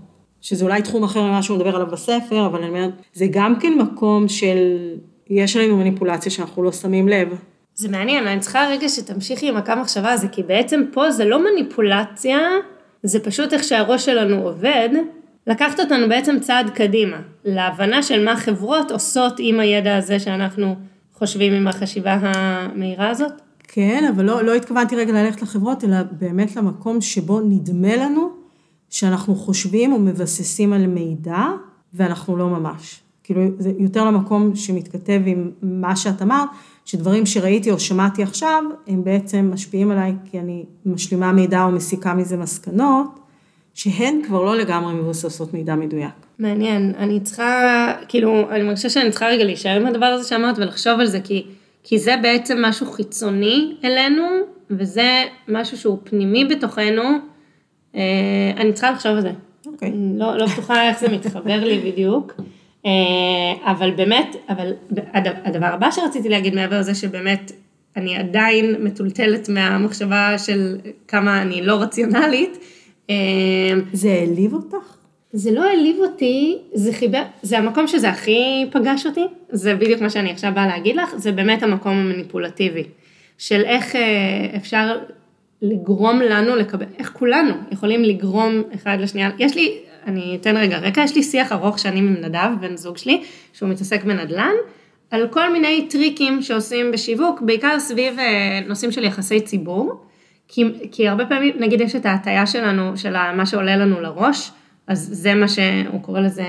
שזה 0.42 0.64
אולי 0.64 0.82
תחום 0.82 1.04
אחר 1.04 1.22
ממה 1.22 1.42
שהוא 1.42 1.56
מדבר 1.56 1.74
עליו 1.76 1.86
בספר, 1.86 2.46
אבל 2.46 2.58
אני 2.58 2.68
אומרת, 2.68 2.90
זה 3.14 3.26
גם 3.30 3.60
כן 3.60 3.72
מקום 3.78 4.28
של, 4.28 4.58
יש 5.30 5.56
עלינו 5.56 5.76
מניפולציה 5.76 6.32
שאנחנו 6.32 6.62
לא 6.62 6.72
שמים 6.72 7.08
לב. 7.08 7.28
זה 7.74 7.88
מעניין, 7.88 8.26
אני 8.26 8.40
צריכה 8.40 8.66
רגע 8.70 8.88
שתמשיכי 8.88 9.48
עם 9.48 9.56
הקו 9.56 9.72
מחשבה 9.80 10.12
הזה, 10.12 10.28
כי 10.28 10.42
בעצם 10.42 10.82
פה 10.92 11.10
זה 11.10 11.24
לא 11.24 11.44
מניפולציה, 11.44 12.38
זה 13.02 13.20
פשוט 13.20 13.52
איך 13.52 13.64
שהראש 13.64 14.04
שלנו 14.04 14.42
עובד, 14.42 14.88
לקחת 15.46 15.80
אותנו 15.80 16.08
בעצם 16.08 16.36
צעד 16.40 16.70
קדימה, 16.70 17.16
להבנה 17.44 18.02
של 18.02 18.24
מה 18.24 18.36
חברות 18.36 18.90
עושות 18.90 19.34
עם 19.38 19.60
הידע 19.60 19.96
הזה 19.96 20.20
שאנחנו 20.20 20.76
חושבים 21.14 21.52
עם 21.52 21.68
החשיבה 21.68 22.18
המהירה 22.22 23.08
הזאת. 23.08 23.32
כן, 23.68 24.04
אבל 24.14 24.24
לא, 24.24 24.42
לא 24.42 24.54
התכוונתי 24.54 24.96
רגע 24.96 25.12
ללכת 25.12 25.42
לחברות, 25.42 25.84
אלא 25.84 25.96
באמת 26.12 26.56
למקום 26.56 27.00
שבו 27.00 27.40
נדמה 27.40 27.96
לנו 27.96 28.41
שאנחנו 28.92 29.34
חושבים 29.34 29.92
ומבססים 29.92 30.72
על 30.72 30.86
מידע, 30.86 31.46
ואנחנו 31.94 32.36
לא 32.36 32.48
ממש. 32.48 33.00
כאילו, 33.24 33.42
זה 33.58 33.72
יותר 33.78 34.04
למקום 34.04 34.56
שמתכתב 34.56 35.20
עם 35.26 35.50
מה 35.62 35.96
שאת 35.96 36.22
אמרת, 36.22 36.48
שדברים 36.84 37.26
שראיתי 37.26 37.70
או 37.70 37.80
שמעתי 37.80 38.22
עכשיו, 38.22 38.64
הם 38.86 39.04
בעצם 39.04 39.50
משפיעים 39.52 39.90
עליי 39.90 40.14
כי 40.30 40.38
אני 40.38 40.64
משלימה 40.86 41.32
מידע 41.32 41.62
או 41.62 41.70
מסיקה 41.70 42.14
מזה 42.14 42.36
מסקנות, 42.36 43.06
שהן 43.74 44.20
כבר 44.26 44.42
לא 44.42 44.56
לגמרי 44.56 44.94
מבוססות 44.94 45.54
מידע 45.54 45.74
מדויק. 45.74 46.14
מעניין, 46.38 46.92
אני 46.98 47.20
צריכה, 47.20 47.92
כאילו, 48.08 48.50
אני 48.50 48.62
מרגישה 48.62 48.90
שאני 48.90 49.10
צריכה 49.10 49.26
רגע 49.26 49.44
להישאר 49.44 49.80
עם 49.80 49.86
הדבר 49.86 50.06
הזה 50.06 50.28
שאמרת 50.28 50.58
ולחשוב 50.58 51.00
על 51.00 51.06
זה, 51.06 51.20
כי, 51.20 51.46
כי 51.82 51.98
זה 51.98 52.14
בעצם 52.22 52.58
משהו 52.64 52.86
חיצוני 52.86 53.74
אלינו, 53.84 54.24
וזה 54.70 55.24
משהו 55.48 55.78
שהוא 55.78 55.98
פנימי 56.04 56.44
בתוכנו, 56.44 57.31
אני 58.56 58.72
צריכה 58.72 58.90
לחשוב 58.90 59.12
על 59.12 59.20
זה. 59.20 59.30
אוקיי. 59.66 59.88
Okay. 59.88 59.92
לא, 60.18 60.36
לא 60.36 60.46
בטוחה 60.46 60.88
איך 60.88 61.00
זה 61.00 61.08
מתחבר 61.08 61.64
לי 61.64 61.78
בדיוק. 61.78 62.34
אה, 62.86 63.72
אבל 63.72 63.90
באמת, 63.90 64.36
אבל 64.48 64.72
הדבר 65.44 65.66
הבא 65.66 65.90
שרציתי 65.90 66.28
להגיד 66.28 66.54
מעבר 66.54 66.78
לזה 66.78 66.94
שבאמת 66.94 67.52
אני 67.96 68.16
עדיין 68.16 68.76
מטולטלת 68.84 69.48
מהמחשבה 69.48 70.38
של 70.38 70.78
כמה 71.08 71.42
אני 71.42 71.62
לא 71.62 71.74
רציונלית. 71.74 72.58
אה, 73.10 73.14
זה 73.92 74.12
העליב 74.12 74.52
אותך? 74.52 74.96
זה 75.32 75.50
לא 75.50 75.64
העליב 75.64 75.96
אותי, 76.00 76.58
זה 76.74 76.92
חיבר, 76.92 77.22
זה 77.42 77.58
המקום 77.58 77.86
שזה 77.86 78.08
הכי 78.08 78.66
פגש 78.72 79.06
אותי, 79.06 79.26
זה 79.48 79.74
בדיוק 79.74 80.00
מה 80.00 80.10
שאני 80.10 80.30
עכשיו 80.30 80.52
באה 80.54 80.66
להגיד 80.66 80.96
לך, 80.96 81.14
זה 81.16 81.32
באמת 81.32 81.62
המקום 81.62 81.92
המניפולטיבי, 81.92 82.84
של 83.38 83.62
איך 83.64 83.96
אפשר 84.56 84.98
לגרום 85.62 86.20
לנו 86.20 86.56
לקבל, 86.56 86.86
איך 86.98 87.12
כולנו 87.12 87.54
יכולים 87.70 88.04
לגרום 88.04 88.62
אחד 88.74 88.96
לשנייה, 89.00 89.30
יש 89.38 89.56
לי, 89.56 89.78
אני 90.06 90.38
אתן 90.40 90.56
רגע 90.56 90.78
רקע, 90.78 91.00
יש 91.00 91.14
לי 91.14 91.22
שיח 91.22 91.52
ארוך 91.52 91.78
שנים 91.78 92.06
עם 92.06 92.24
נדב, 92.24 92.48
בן 92.60 92.76
זוג 92.76 92.98
שלי, 92.98 93.22
שהוא 93.52 93.68
מתעסק 93.68 94.04
בנדל"ן, 94.04 94.52
על 95.10 95.28
כל 95.28 95.52
מיני 95.52 95.86
טריקים 95.90 96.42
שעושים 96.42 96.92
בשיווק, 96.92 97.40
בעיקר 97.40 97.80
סביב 97.80 98.18
אה, 98.18 98.60
נושאים 98.68 98.92
של 98.92 99.04
יחסי 99.04 99.40
ציבור, 99.40 100.04
כי, 100.48 100.64
כי 100.92 101.08
הרבה 101.08 101.26
פעמים, 101.26 101.54
נגיד 101.58 101.80
יש 101.80 101.96
את 101.96 102.06
ההטייה 102.06 102.46
שלנו, 102.46 102.96
של 102.96 103.16
מה 103.36 103.46
שעולה 103.46 103.76
לנו 103.76 104.00
לראש, 104.00 104.50
אז 104.86 105.08
זה 105.12 105.34
מה 105.34 105.48
שהוא 105.48 106.02
קורא 106.02 106.20
לזה, 106.20 106.44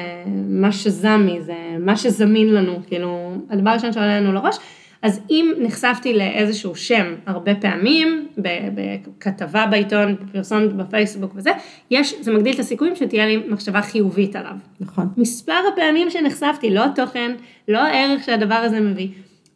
מה 0.50 0.72
שזמי, 0.72 1.42
זה 1.42 1.54
מה 1.80 1.98
שזמין 1.98 2.54
לנו, 2.54 2.80
כאילו, 2.88 3.36
הדבר 3.50 3.70
הראשון 3.70 3.94
שעולה 3.94 4.20
לנו 4.20 4.34
לראש, 4.34 4.58
אז 5.04 5.20
אם 5.30 5.54
נחשפתי 5.60 6.14
לאיזשהו 6.14 6.76
שם 6.76 7.16
הרבה 7.26 7.56
פעמים, 7.56 8.28
בכתבה 8.38 9.66
בעיתון, 9.66 10.16
בפרסומת 10.16 10.74
בפייסבוק 10.74 11.32
וזה, 11.36 11.50
יש, 11.92 12.14
זה 12.22 12.34
מגדיל 12.34 12.54
את 12.54 12.60
הסיכויים 12.60 12.96
שתהיה 12.96 13.26
לי 13.26 13.38
מחשבה 13.50 13.82
חיובית 13.82 14.36
עליו. 14.36 14.56
נכון. 14.80 15.08
מספר 15.18 15.60
הפעמים 15.74 16.10
שנחשפתי, 16.10 16.70
לא 16.70 16.86
התוכן, 16.86 17.32
לא 17.68 17.80
הערך 17.80 18.24
שהדבר 18.24 18.56
הזה 18.56 18.80
מביא. 18.80 19.08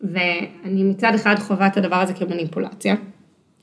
ואני 0.02 0.84
מצד 0.84 1.12
אחד 1.16 1.36
חווה 1.40 1.68
את 1.68 1.78
הדבר 1.78 1.96
הזה 1.96 2.14
כמניפולציה, 2.14 2.96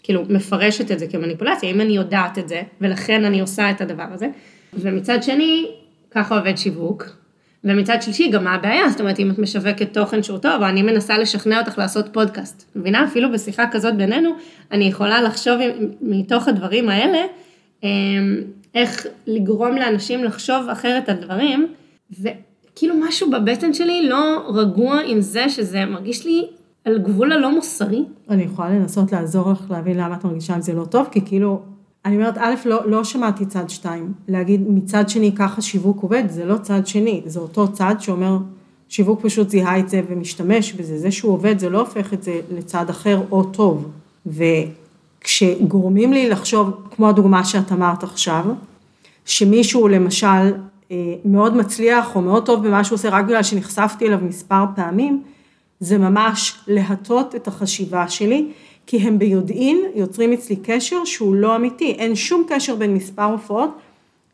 כאילו 0.02 0.22
מפרשת 0.28 0.90
את 0.90 0.98
זה 0.98 1.06
כמניפולציה, 1.06 1.70
אם 1.70 1.80
אני 1.80 1.92
יודעת 1.92 2.38
את 2.38 2.48
זה, 2.48 2.62
ולכן 2.80 3.24
אני 3.24 3.40
עושה 3.40 3.70
את 3.70 3.80
הדבר 3.80 4.06
הזה. 4.12 4.28
ומצד 4.72 5.22
שני, 5.22 5.66
ככה 6.10 6.38
עובד 6.38 6.56
שיווק, 6.56 7.23
ומצד 7.64 8.02
שלישי, 8.02 8.28
גם 8.28 8.44
מה 8.44 8.54
הבעיה? 8.54 8.88
זאת 8.88 9.00
אומרת, 9.00 9.20
אם 9.20 9.30
את 9.30 9.38
משווקת 9.38 9.94
תוכן 9.94 10.22
שהוא 10.22 10.38
טוב, 10.38 10.62
או 10.62 10.66
אני 10.66 10.82
מנסה 10.82 11.18
לשכנע 11.18 11.60
אותך 11.60 11.78
לעשות 11.78 12.08
פודקאסט. 12.12 12.70
מבינה? 12.76 13.04
אפילו 13.04 13.32
בשיחה 13.32 13.64
כזאת 13.70 13.96
בינינו, 13.96 14.30
אני 14.72 14.84
יכולה 14.84 15.22
לחשוב 15.22 15.58
מתוך 16.00 16.48
הדברים 16.48 16.88
האלה, 16.88 17.18
אמ, 17.82 17.88
איך 18.74 19.06
לגרום 19.26 19.76
לאנשים 19.76 20.24
לחשוב 20.24 20.68
אחרת 20.72 21.08
על 21.08 21.16
דברים, 21.16 21.66
וכאילו 22.20 22.94
משהו 22.96 23.30
בבטן 23.30 23.72
שלי 23.72 24.08
לא 24.08 24.50
רגוע 24.54 25.00
עם 25.06 25.20
זה 25.20 25.48
שזה 25.48 25.84
מרגיש 25.84 26.26
לי 26.26 26.46
על 26.84 26.98
גבול 26.98 27.32
הלא 27.32 27.54
מוסרי. 27.54 28.04
אני 28.30 28.42
יכולה 28.42 28.70
לנסות 28.70 29.12
לעזור 29.12 29.52
לך 29.52 29.70
להבין 29.70 29.96
למה 29.96 30.14
את 30.14 30.24
מרגישה 30.24 30.54
עם 30.54 30.60
זה 30.60 30.72
לא 30.72 30.84
טוב, 30.84 31.08
כי 31.12 31.20
כאילו 31.26 31.62
אני 32.04 32.16
אומרת, 32.16 32.38
א', 32.38 32.54
לא, 32.64 32.90
לא 32.90 33.04
שמעתי 33.04 33.46
צד 33.46 33.70
שתיים. 33.70 34.12
להגיד 34.28 34.60
מצד 34.68 35.08
שני 35.08 35.34
ככה 35.36 35.62
שיווק 35.62 36.02
עובד, 36.02 36.24
זה 36.28 36.44
לא 36.44 36.56
צד 36.58 36.86
שני, 36.86 37.22
זה 37.26 37.40
אותו 37.40 37.72
צד 37.72 37.94
שאומר, 38.00 38.38
שיווק 38.88 39.20
פשוט 39.22 39.50
זיהה 39.50 39.78
את 39.78 39.88
זה 39.88 40.02
ומשתמש 40.08 40.72
בזה. 40.72 40.98
זה 40.98 41.10
שהוא 41.10 41.32
עובד, 41.32 41.58
זה 41.58 41.70
לא 41.70 41.80
הופך 41.80 42.12
את 42.12 42.22
זה 42.22 42.40
לצד 42.50 42.90
אחר 42.90 43.22
או 43.30 43.44
טוב. 43.44 43.90
וכשגורמים 44.26 46.12
לי 46.12 46.28
לחשוב, 46.28 46.70
כמו 46.90 47.08
הדוגמה 47.08 47.44
שאת 47.44 47.72
אמרת 47.72 48.02
עכשיו, 48.02 48.44
שמישהו 49.24 49.88
למשל 49.88 50.52
אה, 50.90 50.96
מאוד 51.24 51.56
מצליח 51.56 52.16
או 52.16 52.20
מאוד 52.22 52.46
טוב 52.46 52.66
במה 52.66 52.84
שהוא 52.84 52.96
עושה 52.96 53.08
רק 53.08 53.24
בגלל 53.24 53.42
שנחשפתי 53.42 54.06
אליו 54.06 54.18
מספר 54.22 54.64
פעמים, 54.76 55.22
זה 55.80 55.98
ממש 55.98 56.58
להטות 56.66 57.34
את 57.34 57.48
החשיבה 57.48 58.08
שלי, 58.08 58.48
כי 58.86 58.96
הם 58.96 59.18
ביודעין 59.18 59.80
יוצרים 59.94 60.32
אצלי 60.32 60.56
קשר 60.56 61.04
שהוא 61.04 61.34
לא 61.34 61.56
אמיתי, 61.56 61.90
אין 61.90 62.14
שום 62.14 62.44
קשר 62.48 62.74
בין 62.74 62.94
מספר 62.94 63.24
הופעות 63.24 63.78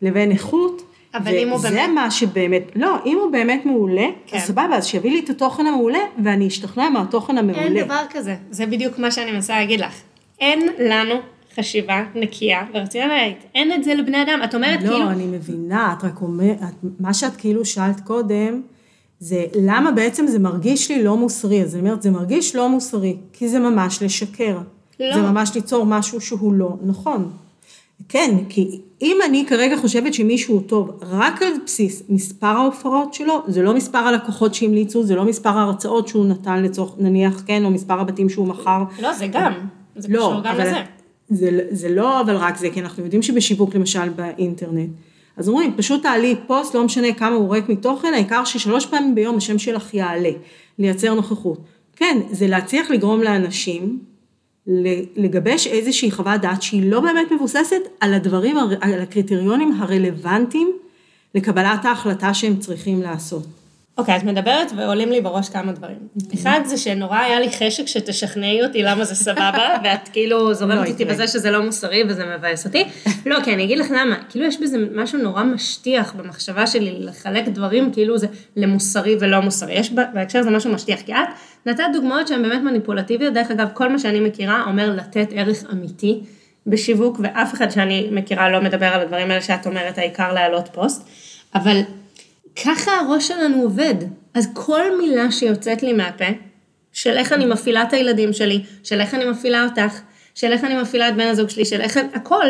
לבין 0.02 0.30
איכות. 0.30 0.82
אבל 1.14 1.34
אם 1.34 1.48
הוא 1.48 1.58
באמת... 1.58 1.72
וזה 1.72 1.86
מה 1.86 2.10
שבאמת, 2.10 2.62
לא, 2.76 2.96
אם 3.06 3.18
הוא 3.20 3.32
באמת 3.32 3.66
מעולה, 3.66 4.06
כן. 4.26 4.36
אז 4.36 4.42
סבבה, 4.42 4.76
אז 4.76 4.86
שיביא 4.86 5.10
לי 5.10 5.20
את 5.20 5.30
התוכן 5.30 5.66
המעולה, 5.66 5.98
ואני 6.24 6.48
אשתכנע 6.48 6.88
מהתוכן 6.88 7.38
המעולה. 7.38 7.62
אין 7.62 7.84
דבר 7.84 8.02
כזה, 8.10 8.36
זה 8.50 8.66
בדיוק 8.66 8.98
מה 8.98 9.10
שאני 9.10 9.32
מנסה 9.32 9.58
להגיד 9.58 9.80
לך. 9.80 10.00
אין 10.40 10.68
לנו 10.78 11.14
חשיבה 11.56 12.04
נקייה, 12.14 12.64
ורציונלית. 12.74 13.36
אין 13.54 13.72
את 13.72 13.84
זה 13.84 13.94
לבני 13.94 14.22
אדם. 14.22 14.40
את 14.44 14.54
אומרת 14.54 14.82
לא, 14.82 14.88
כאילו... 14.88 15.04
לא, 15.04 15.10
אני 15.10 15.26
מבינה, 15.26 15.94
את 15.98 16.04
רק 16.04 16.22
אומרת, 16.22 16.74
מה 17.00 17.14
שאת 17.14 17.36
כאילו 17.36 17.64
שאלת 17.64 18.00
קודם, 18.00 18.62
זה 19.20 19.44
למה 19.62 19.90
בעצם 19.90 20.26
זה 20.26 20.38
מרגיש 20.38 20.90
לי 20.90 21.02
לא 21.02 21.16
מוסרי. 21.16 21.62
אז 21.62 21.74
אני 21.74 21.82
אומרת, 21.82 22.02
זה 22.02 22.10
מרגיש 22.10 22.56
לא 22.56 22.68
מוסרי, 22.68 23.16
כי 23.32 23.48
זה 23.48 23.58
ממש 23.58 24.02
לשקר. 24.02 24.58
לא. 25.00 25.14
זה 25.14 25.22
ממש 25.22 25.54
ליצור 25.54 25.86
משהו 25.86 26.20
שהוא 26.20 26.52
לא 26.52 26.76
נכון. 26.82 27.30
כן, 28.08 28.36
כי 28.48 28.80
אם 29.02 29.16
אני 29.26 29.44
כרגע 29.48 29.76
חושבת 29.76 30.14
שמישהו 30.14 30.54
הוא 30.54 30.62
טוב 30.66 31.00
רק 31.02 31.42
על 31.42 31.52
בסיס 31.66 32.02
מספר 32.08 32.46
ההופעות 32.46 33.14
שלו, 33.14 33.42
זה 33.48 33.62
לא 33.62 33.74
מספר 33.74 33.98
הלקוחות 33.98 34.54
שהמליצו, 34.54 35.02
זה 35.04 35.14
לא 35.14 35.24
מספר 35.24 35.50
ההרצאות 35.50 36.08
שהוא 36.08 36.26
נתן 36.26 36.62
לצורך, 36.62 36.92
נניח, 36.98 37.42
כן, 37.46 37.64
או 37.64 37.70
מספר 37.70 38.00
הבתים 38.00 38.28
שהוא 38.28 38.46
מכר. 38.46 38.84
לא, 39.02 39.12
זה 39.12 39.26
גם. 39.26 39.52
זה 39.96 40.08
לא, 40.08 40.18
קשור 40.18 40.40
גם 40.44 40.54
אבל 40.54 40.62
לזה. 40.66 40.78
זה, 41.28 41.60
זה 41.70 41.88
לא 41.88 42.20
אבל 42.20 42.36
רק 42.36 42.56
זה, 42.56 42.70
כי 42.70 42.80
אנחנו 42.80 43.04
יודעים 43.04 43.22
שבשיווק 43.22 43.74
למשל 43.74 44.08
באינטרנט, 44.08 44.90
אז 45.40 45.48
אומרים, 45.48 45.74
פשוט 45.76 46.02
תעלי 46.02 46.36
פוסט, 46.46 46.74
לא 46.74 46.84
משנה 46.84 47.12
כמה 47.14 47.36
הוא 47.36 47.54
ריק 47.54 47.68
מתוכן, 47.68 48.14
העיקר 48.14 48.44
ששלוש 48.44 48.86
פעמים 48.86 49.14
ביום 49.14 49.36
השם 49.36 49.58
שלך 49.58 49.94
יעלה, 49.94 50.30
לייצר 50.78 51.14
נוכחות. 51.14 51.58
כן, 51.96 52.18
זה 52.30 52.46
להצליח 52.46 52.90
לגרום 52.90 53.22
לאנשים 53.22 53.98
לגבש 55.16 55.66
איזושהי 55.66 56.10
חוות 56.10 56.40
דעת 56.40 56.62
שהיא 56.62 56.90
לא 56.90 57.00
באמת 57.00 57.32
מבוססת 57.32 57.80
על 58.00 58.14
הדברים, 58.14 58.56
על 58.80 59.00
הקריטריונים 59.00 59.72
הרלוונטיים 59.78 60.72
לקבלת 61.34 61.84
ההחלטה 61.84 62.34
שהם 62.34 62.56
צריכים 62.56 63.02
לעשות. 63.02 63.46
אוקיי, 64.00 64.16
את 64.16 64.24
מדברת 64.24 64.72
ועולים 64.76 65.12
לי 65.12 65.20
בראש 65.20 65.48
כמה 65.48 65.72
דברים. 65.72 65.96
אחד 66.34 66.60
זה 66.64 66.78
שנורא 66.78 67.18
היה 67.18 67.40
לי 67.40 67.50
חשק 67.50 67.86
שתשכנעי 67.86 68.62
אותי 68.62 68.82
למה 68.82 69.04
זה 69.04 69.14
סבבה, 69.14 69.76
ואת 69.84 70.08
כאילו 70.08 70.54
זורמת 70.54 70.74
לא 70.74 70.84
איתי 70.84 71.02
יקרה. 71.02 71.14
בזה 71.14 71.26
שזה 71.28 71.50
לא 71.50 71.62
מוסרי 71.62 72.02
וזה 72.08 72.24
מבאס 72.36 72.66
אותי. 72.66 72.84
לא, 73.26 73.40
כי 73.44 73.54
אני 73.54 73.64
אגיד 73.64 73.78
לך 73.78 73.86
למה, 73.90 74.16
כאילו 74.28 74.46
יש 74.46 74.60
בזה 74.60 74.78
משהו 74.94 75.18
נורא 75.18 75.42
משטיח 75.42 76.12
במחשבה 76.12 76.66
שלי 76.66 76.96
לחלק 76.98 77.48
דברים 77.48 77.92
כאילו 77.92 78.18
זה 78.18 78.26
למוסרי 78.56 79.16
ולא 79.20 79.40
מוסרי. 79.40 79.72
יש 79.72 79.92
בהקשר 79.92 80.38
הזה 80.38 80.50
משהו 80.50 80.72
משטיח, 80.72 81.00
כי 81.00 81.12
את 81.12 81.28
נתת 81.66 81.84
דוגמאות 81.92 82.28
שהן 82.28 82.42
באמת 82.42 82.62
מניפולטיביות, 82.62 83.34
דרך 83.34 83.50
אגב, 83.50 83.68
כל 83.74 83.88
מה 83.88 83.98
שאני 83.98 84.20
מכירה 84.20 84.64
אומר 84.66 84.90
לתת 84.90 85.28
ערך 85.34 85.64
אמיתי 85.72 86.20
בשיווק, 86.66 87.20
ואף 87.22 87.54
אחד 87.54 87.70
שאני 87.70 88.08
מכירה 88.12 88.50
לא 88.50 88.60
מדבר 88.60 88.86
על 88.86 89.00
הדברים 89.00 89.30
האלה 89.30 89.42
שאת 89.42 89.66
אומרת, 89.66 89.98
העיקר 89.98 90.32
להעלות 90.32 90.68
פוסט, 90.72 91.08
אבל 91.54 91.80
ככה 92.64 92.90
הראש 92.90 93.28
שלנו 93.28 93.62
עובד. 93.62 93.94
אז 94.34 94.48
כל 94.54 94.98
מילה 94.98 95.32
שיוצאת 95.32 95.82
לי 95.82 95.92
מהפה, 95.92 96.24
של 96.92 97.16
איך 97.16 97.32
אני 97.32 97.46
מפעילה 97.46 97.82
את 97.82 97.92
הילדים 97.92 98.32
שלי, 98.32 98.62
של 98.82 99.00
איך 99.00 99.14
אני 99.14 99.24
מפעילה 99.24 99.64
אותך, 99.64 100.00
של 100.34 100.52
איך 100.52 100.64
אני 100.64 100.82
מפעילה 100.82 101.08
את 101.08 101.16
בן 101.16 101.26
הזוג 101.26 101.48
שלי, 101.48 101.64
של 101.64 101.80
איך, 101.80 101.98
הכל, 102.14 102.46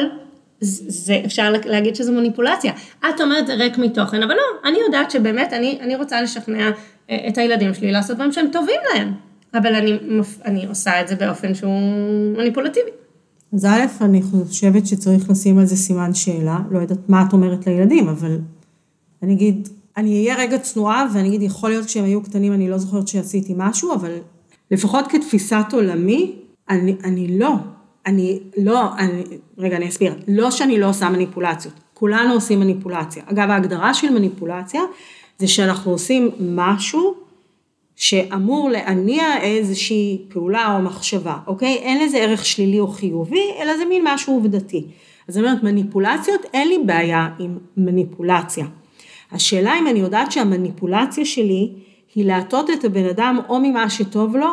זה, 0.61 1.21
אפשר 1.25 1.53
להגיד 1.65 1.97
שזה 1.97 2.13
מניפולציה. 2.13 2.73
את 2.99 3.21
אומרת 3.21 3.47
זה 3.47 3.55
ריק 3.55 3.79
מתוכן, 3.79 4.23
אבל 4.23 4.35
לא, 4.35 4.69
אני 4.69 4.79
יודעת 4.87 5.11
שבאמת 5.11 5.53
אני, 5.53 5.79
אני 5.81 5.97
רוצה 5.97 6.23
לשכנע 6.23 6.71
אה, 7.11 7.29
את 7.29 7.39
הילדים 7.39 7.75
שלי 7.75 7.93
לעשות 7.93 8.17
דברים 8.17 8.33
שהם 8.33 8.47
טובים 8.53 8.81
להם, 8.95 9.13
אבל 9.55 9.75
אני, 9.75 9.99
אני 10.45 10.67
עושה 10.67 11.01
את 11.01 11.09
זה 11.09 11.15
באופן 11.17 11.55
שהוא 11.55 11.81
מניפולטיבי. 12.37 12.91
אז 13.53 13.65
א', 13.65 14.05
אני 14.05 14.23
חושבת 14.23 14.87
שצריך 14.87 15.31
לשים 15.31 15.59
על 15.59 15.67
זה 15.67 15.77
סימן 15.77 16.15
שאלה, 16.15 16.59
לא 16.71 16.79
יודעת 16.79 17.09
מה 17.09 17.25
את 17.29 17.33
אומרת 17.33 17.67
לילדים, 17.67 18.09
אבל 18.09 18.39
אני 19.23 19.33
אגיד, 19.33 19.69
אני 19.97 20.21
אהיה 20.21 20.37
רגע 20.39 20.59
צנועה 20.59 21.07
ואני 21.15 21.29
אגיד, 21.29 21.43
יכול 21.43 21.71
להיות 21.71 21.87
כשהם 21.87 22.05
היו 22.05 22.23
קטנים 22.23 22.53
אני 22.53 22.71
לא 22.71 22.79
זוכרת 22.79 23.09
שעשיתי 23.09 23.55
משהו, 23.57 23.95
אבל 23.95 24.17
לפחות 24.71 25.05
כתפיסת 25.09 25.65
עולמי, 25.73 26.37
אני, 26.69 26.97
אני 27.05 27.39
לא, 27.39 27.55
אני 28.07 28.41
לא, 28.59 28.97
אני, 28.99 29.23
רגע 29.59 29.77
אני 29.77 29.89
אסביר, 29.89 30.15
לא 30.29 30.51
שאני 30.51 30.81
לא 30.81 30.89
עושה 30.89 31.11
מניפולציות, 31.11 31.75
כולנו 31.95 32.35
עושים 32.35 32.61
מניפולציה. 32.61 33.23
אגב, 33.27 33.51
ההגדרה 33.51 33.95
של 33.95 34.11
מניפולציה 34.11 34.83
זה 35.39 35.49
שאנחנו 35.49 35.93
עושים 35.93 36.31
משהו 36.41 37.15
שאמור 37.97 38.71
להניע 38.71 39.43
איזושהי 39.43 40.25
פעולה 40.29 40.77
או 40.77 40.83
מחשבה, 40.83 41.39
אוקיי? 41.47 41.75
אין 41.75 42.05
לזה 42.05 42.19
ערך 42.19 42.45
שלילי 42.45 42.81
או 42.81 42.89
חיובי, 42.89 43.45
אלא 43.63 43.77
זה 43.77 43.85
מין 43.85 44.03
משהו 44.07 44.35
עובדתי. 44.35 44.87
אז 45.29 45.39
אני 45.39 45.47
אומרת, 45.47 45.63
מניפולציות, 45.63 46.41
אין 46.55 46.69
לי 46.69 46.79
בעיה 46.87 47.29
עם 47.39 47.59
מניפולציה. 47.77 48.67
השאלה 49.33 49.79
אם 49.79 49.87
אני 49.87 49.99
יודעת 49.99 50.33
שהמניפולציה 50.33 51.25
שלי 51.25 51.73
היא 52.15 52.25
להטות 52.25 52.71
את 52.71 52.85
הבן 52.85 53.09
אדם 53.09 53.41
או 53.49 53.61
ממה 53.61 53.91
שטוב 53.91 54.37
לו, 54.37 54.49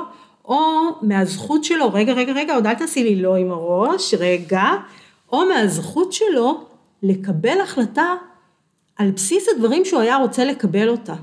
או 0.46 0.60
מהזכות 1.02 1.64
שלו, 1.64 1.94
רגע, 1.94 2.14
רגע, 2.14 2.34
רגע, 2.34 2.56
עוד 2.56 2.68
אל 2.68 2.74
תעשי 2.74 3.04
לי 3.04 3.22
לא 3.22 3.36
עם 3.36 3.52
הראש, 3.52 4.14
רגע, 4.14 4.64
או 5.32 5.46
מהזכות 5.46 6.14
שלו 6.14 6.66
לקבל 7.04 7.62
החלטה 7.62 8.16
על 8.96 9.12
בסיס 9.12 9.48
הדברים 9.56 9.86
שהוא 9.86 10.02
היה 10.02 10.18
רוצה 10.18 10.46
לקבל 10.46 10.90
אותה. 10.90 11.16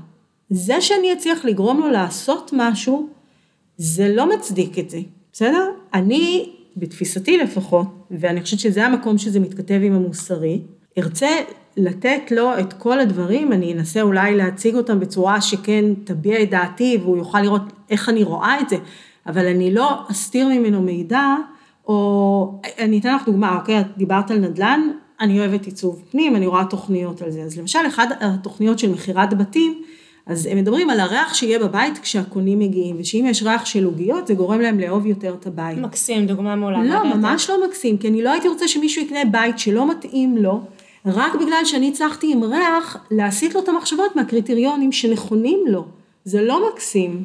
זה 0.49 0.81
שאני 0.81 1.13
אצליח 1.13 1.45
לגרום 1.45 1.79
לו 1.79 1.89
לעשות 1.89 2.51
משהו, 2.53 3.09
זה 3.77 4.13
לא 4.15 4.29
מצדיק 4.35 4.79
את 4.79 4.89
זה, 4.89 4.99
בסדר? 5.33 5.71
אני, 5.93 6.53
בתפיסתי 6.77 7.37
לפחות, 7.37 7.87
ואני 8.11 8.41
חושבת 8.41 8.59
שזה 8.59 8.85
המקום 8.85 9.17
שזה 9.17 9.39
מתכתב 9.39 9.79
עם 9.83 9.93
המוסרי, 9.93 10.61
ארצה 10.97 11.27
לתת 11.77 12.31
לו 12.31 12.59
את 12.59 12.73
כל 12.73 12.99
הדברים, 12.99 13.53
אני 13.53 13.73
אנסה 13.73 14.01
אולי 14.01 14.35
להציג 14.35 14.75
אותם 14.75 14.99
בצורה 14.99 15.41
שכן 15.41 15.85
תביע 16.03 16.41
את 16.41 16.49
דעתי 16.49 16.97
והוא 17.01 17.17
יוכל 17.17 17.41
לראות 17.41 17.61
איך 17.89 18.09
אני 18.09 18.23
רואה 18.23 18.59
את 18.59 18.69
זה, 18.69 18.77
אבל 19.27 19.45
אני 19.45 19.73
לא 19.73 19.99
אסתיר 20.11 20.47
ממנו 20.47 20.81
מידע, 20.81 21.35
או 21.87 22.59
אני 22.79 22.99
אתן 22.99 23.15
לך 23.15 23.25
דוגמה, 23.25 23.57
אוקיי, 23.57 23.79
את 23.79 23.85
דיברת 23.97 24.31
על 24.31 24.37
נדל"ן, 24.37 24.81
אני 25.21 25.39
אוהבת 25.39 25.65
עיצוב 25.65 26.03
פנים, 26.11 26.35
אני 26.35 26.47
רואה 26.47 26.65
תוכניות 26.65 27.21
על 27.21 27.31
זה. 27.31 27.41
אז 27.41 27.59
למשל, 27.59 27.79
אחת 27.87 28.09
התוכניות 28.21 28.79
של 28.79 28.91
מכירת 28.91 29.33
בתים, 29.33 29.81
אז 30.25 30.45
הם 30.45 30.57
מדברים 30.57 30.89
על 30.89 30.99
הריח 30.99 31.33
שיהיה 31.33 31.59
בבית 31.59 31.97
כשהקונים 31.97 32.59
מגיעים, 32.59 32.95
ושאם 32.99 33.25
יש 33.25 33.43
ריח 33.43 33.65
של 33.65 33.85
עוגיות, 33.85 34.27
זה 34.27 34.33
גורם 34.33 34.61
להם 34.61 34.79
לאהוב 34.79 35.05
יותר 35.05 35.35
את 35.39 35.47
הבית. 35.47 35.77
מקסים, 35.77 36.25
דוגמה 36.25 36.55
מעולה. 36.55 36.83
לא, 36.83 36.89
דעתך? 36.89 37.15
ממש 37.15 37.49
לא 37.49 37.67
מקסים, 37.67 37.97
כי 37.97 38.07
אני 38.07 38.21
לא 38.21 38.29
הייתי 38.31 38.47
רוצה 38.47 38.67
שמישהו 38.67 39.01
יקנה 39.01 39.25
בית 39.25 39.59
שלא 39.59 39.89
מתאים 39.89 40.37
לו, 40.37 40.61
רק 41.05 41.35
בגלל 41.35 41.65
שאני 41.65 41.89
הצלחתי 41.89 42.31
עם 42.31 42.43
ריח 42.43 42.97
להסיט 43.11 43.55
לו 43.55 43.61
את 43.61 43.69
המחשבות 43.69 44.15
מהקריטריונים 44.15 44.91
שנכונים 44.91 45.63
לו. 45.67 45.85
זה 46.23 46.41
לא 46.41 46.69
מקסים. 46.69 47.23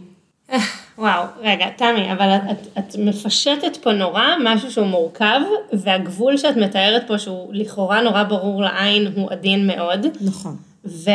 וואו, 0.99 1.25
רגע, 1.41 1.67
תמי, 1.77 2.13
אבל 2.13 2.29
את, 2.37 2.41
את, 2.51 2.79
את 2.79 2.97
מפשטת 2.99 3.77
פה 3.77 3.93
נורא 3.93 4.25
משהו 4.45 4.71
שהוא 4.71 4.87
מורכב, 4.87 5.41
והגבול 5.73 6.37
שאת 6.37 6.57
מתארת 6.57 7.07
פה, 7.07 7.19
שהוא 7.19 7.49
לכאורה 7.53 8.03
נורא 8.03 8.23
ברור 8.23 8.63
לעין, 8.63 9.07
הוא 9.17 9.31
עדין 9.31 9.67
מאוד. 9.67 10.07
נכון. 10.21 10.57
ו... 10.85 11.11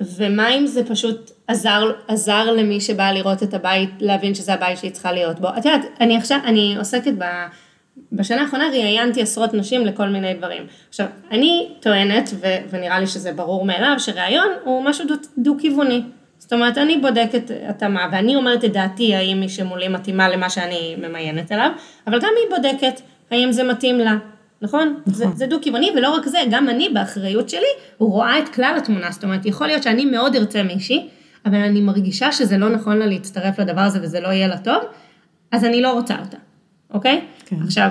ומה 0.00 0.54
אם 0.54 0.66
זה 0.66 0.84
פשוט 0.84 1.30
עזר, 1.46 1.90
עזר 2.08 2.52
למי 2.52 2.80
שבא 2.80 3.10
לראות 3.12 3.42
את 3.42 3.54
הבית, 3.54 3.90
להבין 4.00 4.34
שזה 4.34 4.54
הבית 4.54 4.78
שהיא 4.78 4.90
צריכה 4.90 5.12
להיות 5.12 5.40
בו. 5.40 5.48
את 5.48 5.64
יודעת, 5.64 5.84
אני 6.00 6.16
עכשיו, 6.16 6.38
אני 6.44 6.74
עוסקת 6.78 7.12
ב... 7.18 7.24
בשנה 8.12 8.42
האחרונה 8.42 8.68
ראיינתי 8.70 9.22
עשרות 9.22 9.54
נשים 9.54 9.86
לכל 9.86 10.08
מיני 10.08 10.34
דברים. 10.34 10.62
עכשיו, 10.88 11.06
אני 11.30 11.68
טוענת, 11.80 12.30
ו... 12.40 12.46
ונראה 12.70 13.00
לי 13.00 13.06
שזה 13.06 13.32
ברור 13.32 13.64
מאליו, 13.64 13.94
שראיון 13.98 14.48
הוא 14.64 14.84
משהו 14.84 15.06
דו- 15.06 15.14
דו-כיווני. 15.38 16.02
זאת 16.38 16.52
אומרת, 16.52 16.78
אני 16.78 16.96
בודקת 16.96 17.50
התאמה, 17.68 18.08
ואני 18.12 18.36
אומרת 18.36 18.64
את 18.64 18.72
דעתי, 18.72 19.14
האם 19.14 19.40
מי 19.40 19.48
שמולי 19.48 19.88
מתאימה 19.88 20.28
למה 20.28 20.50
שאני 20.50 20.96
ממיינת 20.98 21.52
אליו, 21.52 21.70
אבל 22.06 22.20
גם 22.20 22.30
היא 22.36 22.56
בודקת 22.56 23.00
האם 23.30 23.52
זה 23.52 23.64
מתאים 23.64 23.98
לה. 23.98 24.16
נכון? 24.62 25.00
זה, 25.06 25.24
זה 25.34 25.46
דו-כיווני, 25.46 25.90
ולא 25.96 26.10
רק 26.10 26.26
זה, 26.26 26.38
גם 26.50 26.68
אני 26.68 26.88
באחריות 26.88 27.48
שלי, 27.48 27.66
רואה 27.98 28.38
את 28.38 28.48
כלל 28.48 28.74
התמונה. 28.76 29.10
זאת 29.10 29.24
אומרת, 29.24 29.46
יכול 29.46 29.66
להיות 29.66 29.82
שאני 29.82 30.04
מאוד 30.04 30.36
ארצה 30.36 30.62
מישהי, 30.62 31.08
אבל 31.46 31.54
אני 31.54 31.80
מרגישה 31.80 32.32
שזה 32.32 32.58
לא 32.58 32.68
נכון 32.68 32.98
לה 32.98 33.06
להצטרף 33.06 33.58
לדבר 33.58 33.80
הזה 33.80 33.98
וזה 34.02 34.20
לא 34.20 34.28
יהיה 34.28 34.48
לה 34.48 34.58
טוב, 34.58 34.82
אז 35.52 35.64
אני 35.64 35.82
לא 35.82 35.92
רוצה 35.92 36.14
אותה, 36.24 36.36
אוקיי? 36.94 37.20
כן. 37.46 37.56
עכשיו, 37.64 37.88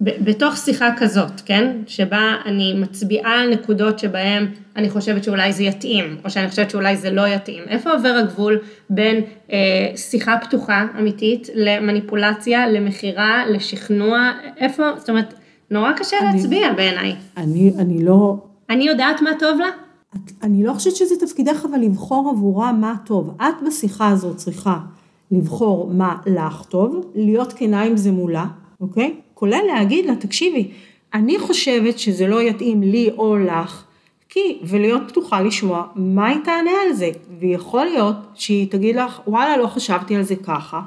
ב- 0.00 0.30
בתוך 0.30 0.56
שיחה 0.56 0.88
כזאת, 0.96 1.40
כן? 1.44 1.76
שבה 1.86 2.20
אני 2.46 2.74
מצביעה 2.80 3.40
על 3.40 3.50
נקודות 3.54 3.98
שבהן 3.98 4.46
אני 4.76 4.90
חושבת 4.90 5.24
שאולי 5.24 5.52
זה 5.52 5.62
יתאים, 5.62 6.16
או 6.24 6.30
שאני 6.30 6.48
חושבת 6.48 6.70
שאולי 6.70 6.96
זה 6.96 7.10
לא 7.10 7.28
יתאים. 7.28 7.62
איפה 7.68 7.90
עובר 7.92 8.08
הגבול 8.08 8.58
בין 8.90 9.20
אה, 9.52 9.56
שיחה 9.96 10.36
פתוחה 10.42 10.86
אמיתית 10.98 11.48
למניפולציה, 11.54 12.68
למכירה, 12.68 13.42
לשכנוע? 13.50 14.30
איפה, 14.56 14.82
זאת 14.98 15.10
אומרת, 15.10 15.34
נורא 15.70 15.92
קשה 15.92 16.16
אני- 16.22 16.36
להצביע 16.36 16.72
בעיניי. 16.76 17.14
אני, 17.36 17.72
אני 17.78 18.04
לא... 18.04 18.36
אני 18.70 18.84
יודעת 18.84 19.22
מה 19.22 19.30
טוב 19.38 19.58
לה? 19.60 19.68
את, 20.14 20.32
אני 20.42 20.64
לא 20.64 20.72
חושבת 20.72 20.96
שזה 20.96 21.14
תפקידך 21.26 21.64
אבל 21.70 21.78
לבחור 21.80 22.30
עבורה 22.36 22.72
מה 22.72 22.94
טוב. 23.06 23.36
את 23.40 23.54
בשיחה 23.66 24.08
הזאת 24.08 24.36
צריכה 24.36 24.78
לבחור 25.30 25.90
מה 25.94 26.16
לך 26.26 26.62
טוב, 26.68 27.12
להיות 27.14 27.52
כנה 27.52 27.82
עם 27.82 27.96
זה 27.96 28.12
מולה, 28.12 28.44
אוקיי? 28.88 29.14
כולל 29.34 29.62
להגיד 29.66 30.06
לה, 30.06 30.16
תקשיבי, 30.16 30.70
אני 31.14 31.38
חושבת 31.38 31.98
שזה 31.98 32.26
לא 32.26 32.42
יתאים 32.42 32.82
לי 32.82 33.10
או 33.18 33.36
לך, 33.36 33.84
כי, 34.28 34.58
ולהיות 34.62 35.02
פתוחה 35.08 35.40
לשמוע 35.40 35.86
מה 35.96 36.28
היא 36.28 36.38
תענה 36.44 36.70
על 36.86 36.92
זה. 36.92 37.10
ויכול 37.40 37.84
להיות 37.84 38.16
שהיא 38.34 38.70
תגיד 38.70 38.96
לך, 38.96 39.20
וואלה, 39.26 39.56
לא 39.56 39.66
חשבתי 39.66 40.16
על 40.16 40.22
זה 40.22 40.36
ככה, 40.36 40.80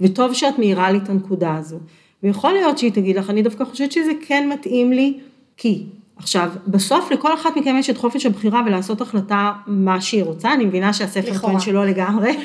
וטוב 0.00 0.32
שאת 0.34 0.58
מעירה 0.58 0.90
לי 0.90 0.98
את 0.98 1.08
הנקודה 1.08 1.54
הזו. 1.54 1.78
ויכול 2.22 2.52
להיות 2.52 2.78
שהיא 2.78 2.92
תגיד 2.92 3.16
לך, 3.16 3.30
אני 3.30 3.42
דווקא 3.42 3.64
חושבת 3.64 3.92
שזה 3.92 4.12
כן 4.26 4.48
מתאים 4.52 4.92
לי, 4.92 5.18
כי 5.56 5.86
עכשיו, 6.16 6.50
בסוף 6.66 7.10
לכל 7.10 7.34
אחת 7.34 7.56
מכם 7.56 7.76
יש 7.78 7.90
את 7.90 7.96
חופש 7.96 8.26
הבחירה 8.26 8.62
ולעשות 8.66 9.00
החלטה 9.00 9.52
מה 9.66 10.00
שהיא 10.00 10.22
רוצה, 10.22 10.52
אני 10.52 10.64
מבינה 10.64 10.92
שהספר 10.92 11.38
טוען 11.38 11.60
שלא 11.60 11.86
לגמרי, 11.86 12.36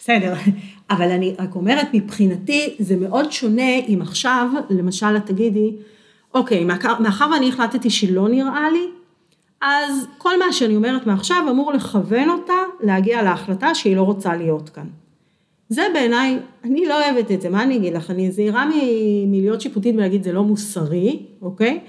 בסדר, 0.00 0.34
אבל 0.90 1.10
אני 1.10 1.34
רק 1.38 1.54
אומרת, 1.54 1.86
מבחינתי 1.92 2.74
זה 2.78 2.96
מאוד 2.96 3.32
שונה 3.32 3.78
אם 3.88 3.98
עכשיו, 4.02 4.48
למשל 4.70 5.16
את 5.16 5.26
תגידי, 5.26 5.76
אוקיי, 6.34 6.64
מאחר 7.00 7.30
ואני 7.32 7.48
החלטתי 7.48 7.90
שלא 7.90 8.28
נראה 8.28 8.70
לי, 8.70 8.86
אז 9.60 10.06
כל 10.18 10.38
מה 10.38 10.52
שאני 10.52 10.76
אומרת 10.76 11.06
מעכשיו 11.06 11.46
אמור 11.50 11.72
לכוון 11.72 12.30
אותה 12.30 12.52
להגיע 12.80 13.22
להחלטה 13.22 13.74
שהיא 13.74 13.96
לא 13.96 14.02
רוצה 14.02 14.36
להיות 14.36 14.68
כאן. 14.68 14.86
זה 15.68 15.82
בעיניי, 15.94 16.38
אני 16.64 16.86
לא 16.86 17.04
אוהבת 17.04 17.30
את 17.30 17.40
זה, 17.40 17.48
מה 17.48 17.62
אני 17.62 17.76
אגיד 17.76 17.94
לך? 17.94 18.10
אני 18.10 18.30
זהירה 18.30 18.66
מלהיות 19.26 19.60
שיפוטית 19.60 19.94
ולהגיד 19.94 20.22
זה 20.22 20.32
לא 20.32 20.44
מוסרי, 20.44 21.22
אוקיי? 21.42 21.80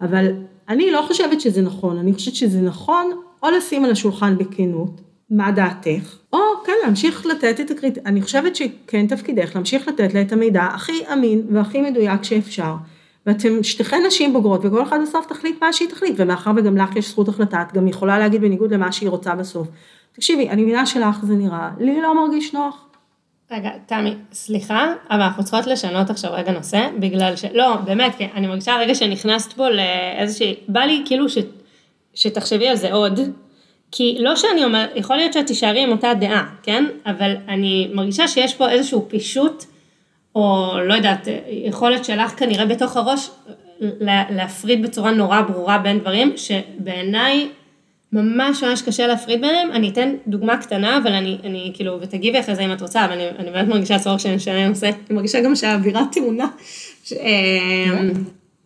אבל 0.00 0.26
אני 0.68 0.90
לא 0.90 1.04
חושבת 1.06 1.40
שזה 1.40 1.62
נכון, 1.62 1.98
אני 1.98 2.12
חושבת 2.12 2.34
שזה 2.34 2.60
נכון 2.60 3.10
או 3.42 3.50
לשים 3.50 3.84
על 3.84 3.90
השולחן 3.90 4.38
בכנות, 4.38 5.00
מה 5.30 5.50
דעתך, 5.50 6.16
או 6.32 6.38
כן 6.66 6.72
להמשיך 6.84 7.26
לתת 7.26 7.60
את 7.60 7.70
הקריט... 7.70 7.98
אני 8.06 8.22
חושבת 8.22 8.56
שכן 8.56 9.06
תפקידך 9.06 9.50
להמשיך 9.54 9.88
לתת 9.88 10.14
לה 10.14 10.20
את 10.20 10.32
המידע 10.32 10.62
הכי 10.62 11.02
אמין 11.12 11.46
והכי 11.50 11.80
מדויק 11.80 12.22
שאפשר. 12.22 12.74
ואתם 13.26 13.62
שתיכן 13.62 14.02
נשים 14.06 14.32
בוגרות 14.32 14.60
וכל 14.64 14.82
אחד 14.82 14.98
בסוף 15.02 15.26
תחליט 15.26 15.62
מה 15.62 15.72
שהיא 15.72 15.88
תחליט, 15.88 16.14
ומאחר 16.16 16.50
וגם 16.56 16.76
לך 16.76 16.96
יש 16.96 17.08
זכות 17.08 17.28
החלטה, 17.28 17.62
את 17.62 17.72
גם 17.72 17.88
יכולה 17.88 18.18
להגיד 18.18 18.40
בניגוד 18.40 18.74
למה 18.74 18.92
שהיא 18.92 19.08
רוצה 19.08 19.34
בסוף. 19.34 19.68
תקשיבי, 20.12 20.48
אני 20.48 20.62
מבינה 20.62 20.86
שלך 20.86 21.16
זה 21.22 21.34
נראה, 21.34 21.70
לי 21.78 22.00
לא 22.00 22.14
מרגיש 22.14 22.54
נוח. 22.54 22.86
רגע, 23.50 23.70
תמי, 23.86 24.14
סליחה, 24.32 24.92
אבל 25.10 25.20
אנחנו 25.22 25.44
צריכות 25.44 25.66
לשנות 25.66 26.10
עכשיו 26.10 26.30
רגע 26.34 26.52
נושא, 26.52 26.88
בגלל 26.98 27.36
ש... 27.36 27.44
לא, 27.44 27.76
באמת, 27.76 28.14
כי 28.14 28.24
אני 28.34 28.46
מרגישה 28.46 28.76
רגע 28.76 28.94
שנכנסת 28.94 29.52
פה 29.52 29.68
לאיזושהי... 29.68 30.54
בא 30.68 30.80
לי 30.80 31.02
כאילו 31.06 31.28
ש... 31.28 31.38
שתחשבי 32.14 32.68
על 32.68 32.76
זה 32.76 32.92
עוד, 32.92 33.20
כי 33.96 34.16
לא 34.20 34.36
שאני 34.36 34.64
אומרת, 34.64 34.90
יכול 34.94 35.16
להיות 35.16 35.32
שאת 35.32 35.46
תישארי 35.46 35.82
עם 35.82 35.90
אותה 35.90 36.14
דעה, 36.14 36.46
כן? 36.62 36.84
אבל 37.06 37.36
אני 37.48 37.90
מרגישה 37.92 38.28
שיש 38.28 38.54
פה 38.54 38.70
איזשהו 38.70 39.06
פישוט, 39.08 39.64
או 40.34 40.72
לא 40.84 40.94
יודעת, 40.94 41.28
יכולת 41.48 42.04
שלך 42.04 42.30
כנראה 42.30 42.66
בתוך 42.66 42.96
הראש 42.96 43.30
להפריד 44.30 44.82
בצורה 44.82 45.10
נורא 45.10 45.40
ברורה 45.40 45.78
בין 45.78 45.98
דברים, 45.98 46.32
שבעיניי 46.36 47.48
ממש 48.12 48.64
ממש 48.64 48.82
קשה 48.82 49.06
להפריד 49.06 49.40
ביניהם, 49.40 49.72
אני 49.72 49.88
אתן 49.88 50.14
דוגמה 50.26 50.56
קטנה, 50.56 50.98
אבל 50.98 51.12
אני, 51.12 51.38
אני 51.44 51.72
כאילו, 51.74 51.98
ותגיבי 52.00 52.40
אחרי 52.40 52.54
זה 52.54 52.62
אם 52.62 52.72
את 52.72 52.82
רוצה, 52.82 53.04
אבל 53.04 53.12
אני, 53.12 53.28
אני 53.38 53.50
באמת 53.50 53.68
מרגישה 53.68 53.98
צורך 53.98 54.20
שאני 54.20 54.36
אשנה 54.36 54.68
נושא, 54.68 54.86
אני 54.86 55.16
מרגישה 55.16 55.40
גם 55.40 55.56
שהאווירה 55.56 56.02
טעונה. 56.12 56.46
ש... 57.04 57.12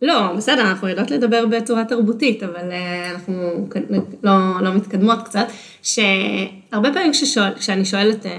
לא, 0.01 0.33
בסדר, 0.37 0.61
אנחנו 0.61 0.87
יודעות 0.87 1.11
לדבר 1.11 1.45
בצורה 1.45 1.85
תרבותית, 1.85 2.43
אבל 2.43 2.71
אה, 2.71 3.11
אנחנו 3.11 3.67
לא, 4.23 4.33
לא 4.61 4.73
מתקדמות 4.73 5.19
קצת, 5.25 5.47
שהרבה 5.81 6.93
פעמים 6.93 7.11
כששואל, 7.11 7.53
כשאני 7.53 7.85
שואלת, 7.85 8.25
אה, 8.25 8.31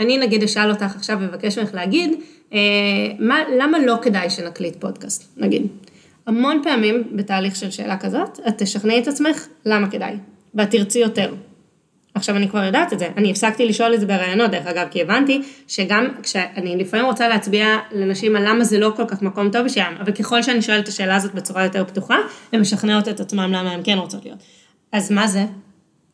אני 0.00 0.18
נגיד 0.18 0.42
אשאל 0.42 0.70
אותך 0.70 0.96
עכשיו 0.96 1.18
ואבקש 1.20 1.58
ממך 1.58 1.74
להגיד, 1.74 2.14
אה, 2.52 2.58
מה, 3.18 3.38
למה 3.58 3.78
לא 3.78 3.96
כדאי 4.02 4.30
שנקליט 4.30 4.76
פודקאסט, 4.80 5.32
נגיד. 5.36 5.66
המון 6.26 6.60
פעמים 6.62 7.02
בתהליך 7.12 7.56
של 7.56 7.70
שאלה 7.70 7.96
כזאת, 7.96 8.40
את 8.48 8.62
תשכנעי 8.62 8.98
את 8.98 9.08
עצמך 9.08 9.46
למה 9.66 9.90
כדאי, 9.90 10.14
ואת 10.54 10.70
תרצי 10.70 10.98
יותר. 10.98 11.34
עכשיו 12.14 12.36
אני 12.36 12.48
כבר 12.48 12.64
יודעת 12.64 12.92
את 12.92 12.98
זה, 12.98 13.08
אני 13.16 13.30
הפסקתי 13.30 13.66
לשאול 13.66 13.94
את 13.94 14.00
זה 14.00 14.06
בראיונות 14.06 14.50
דרך 14.50 14.66
אגב, 14.66 14.86
כי 14.90 15.02
הבנתי 15.02 15.42
שגם 15.68 16.08
כשאני 16.22 16.76
לפעמים 16.76 17.06
רוצה 17.06 17.28
להצביע 17.28 17.66
לנשים 17.92 18.36
על 18.36 18.48
למה 18.48 18.64
זה 18.64 18.78
לא 18.78 18.92
כל 18.96 19.04
כך 19.06 19.22
מקום 19.22 19.50
טוב 19.50 19.64
בשבילם, 19.64 19.94
אבל 20.00 20.12
ככל 20.12 20.42
שאני 20.42 20.62
שואלת 20.62 20.84
את 20.84 20.88
השאלה 20.88 21.16
הזאת 21.16 21.34
בצורה 21.34 21.64
יותר 21.64 21.84
פתוחה, 21.84 22.16
הן 22.52 22.60
משכנעות 22.60 23.08
את 23.08 23.20
עצמם 23.20 23.52
למה 23.52 23.70
הן 23.70 23.80
כן 23.84 23.98
רוצות 23.98 24.24
להיות. 24.24 24.38
אז 24.92 25.12
מה 25.12 25.26
זה? 25.26 25.44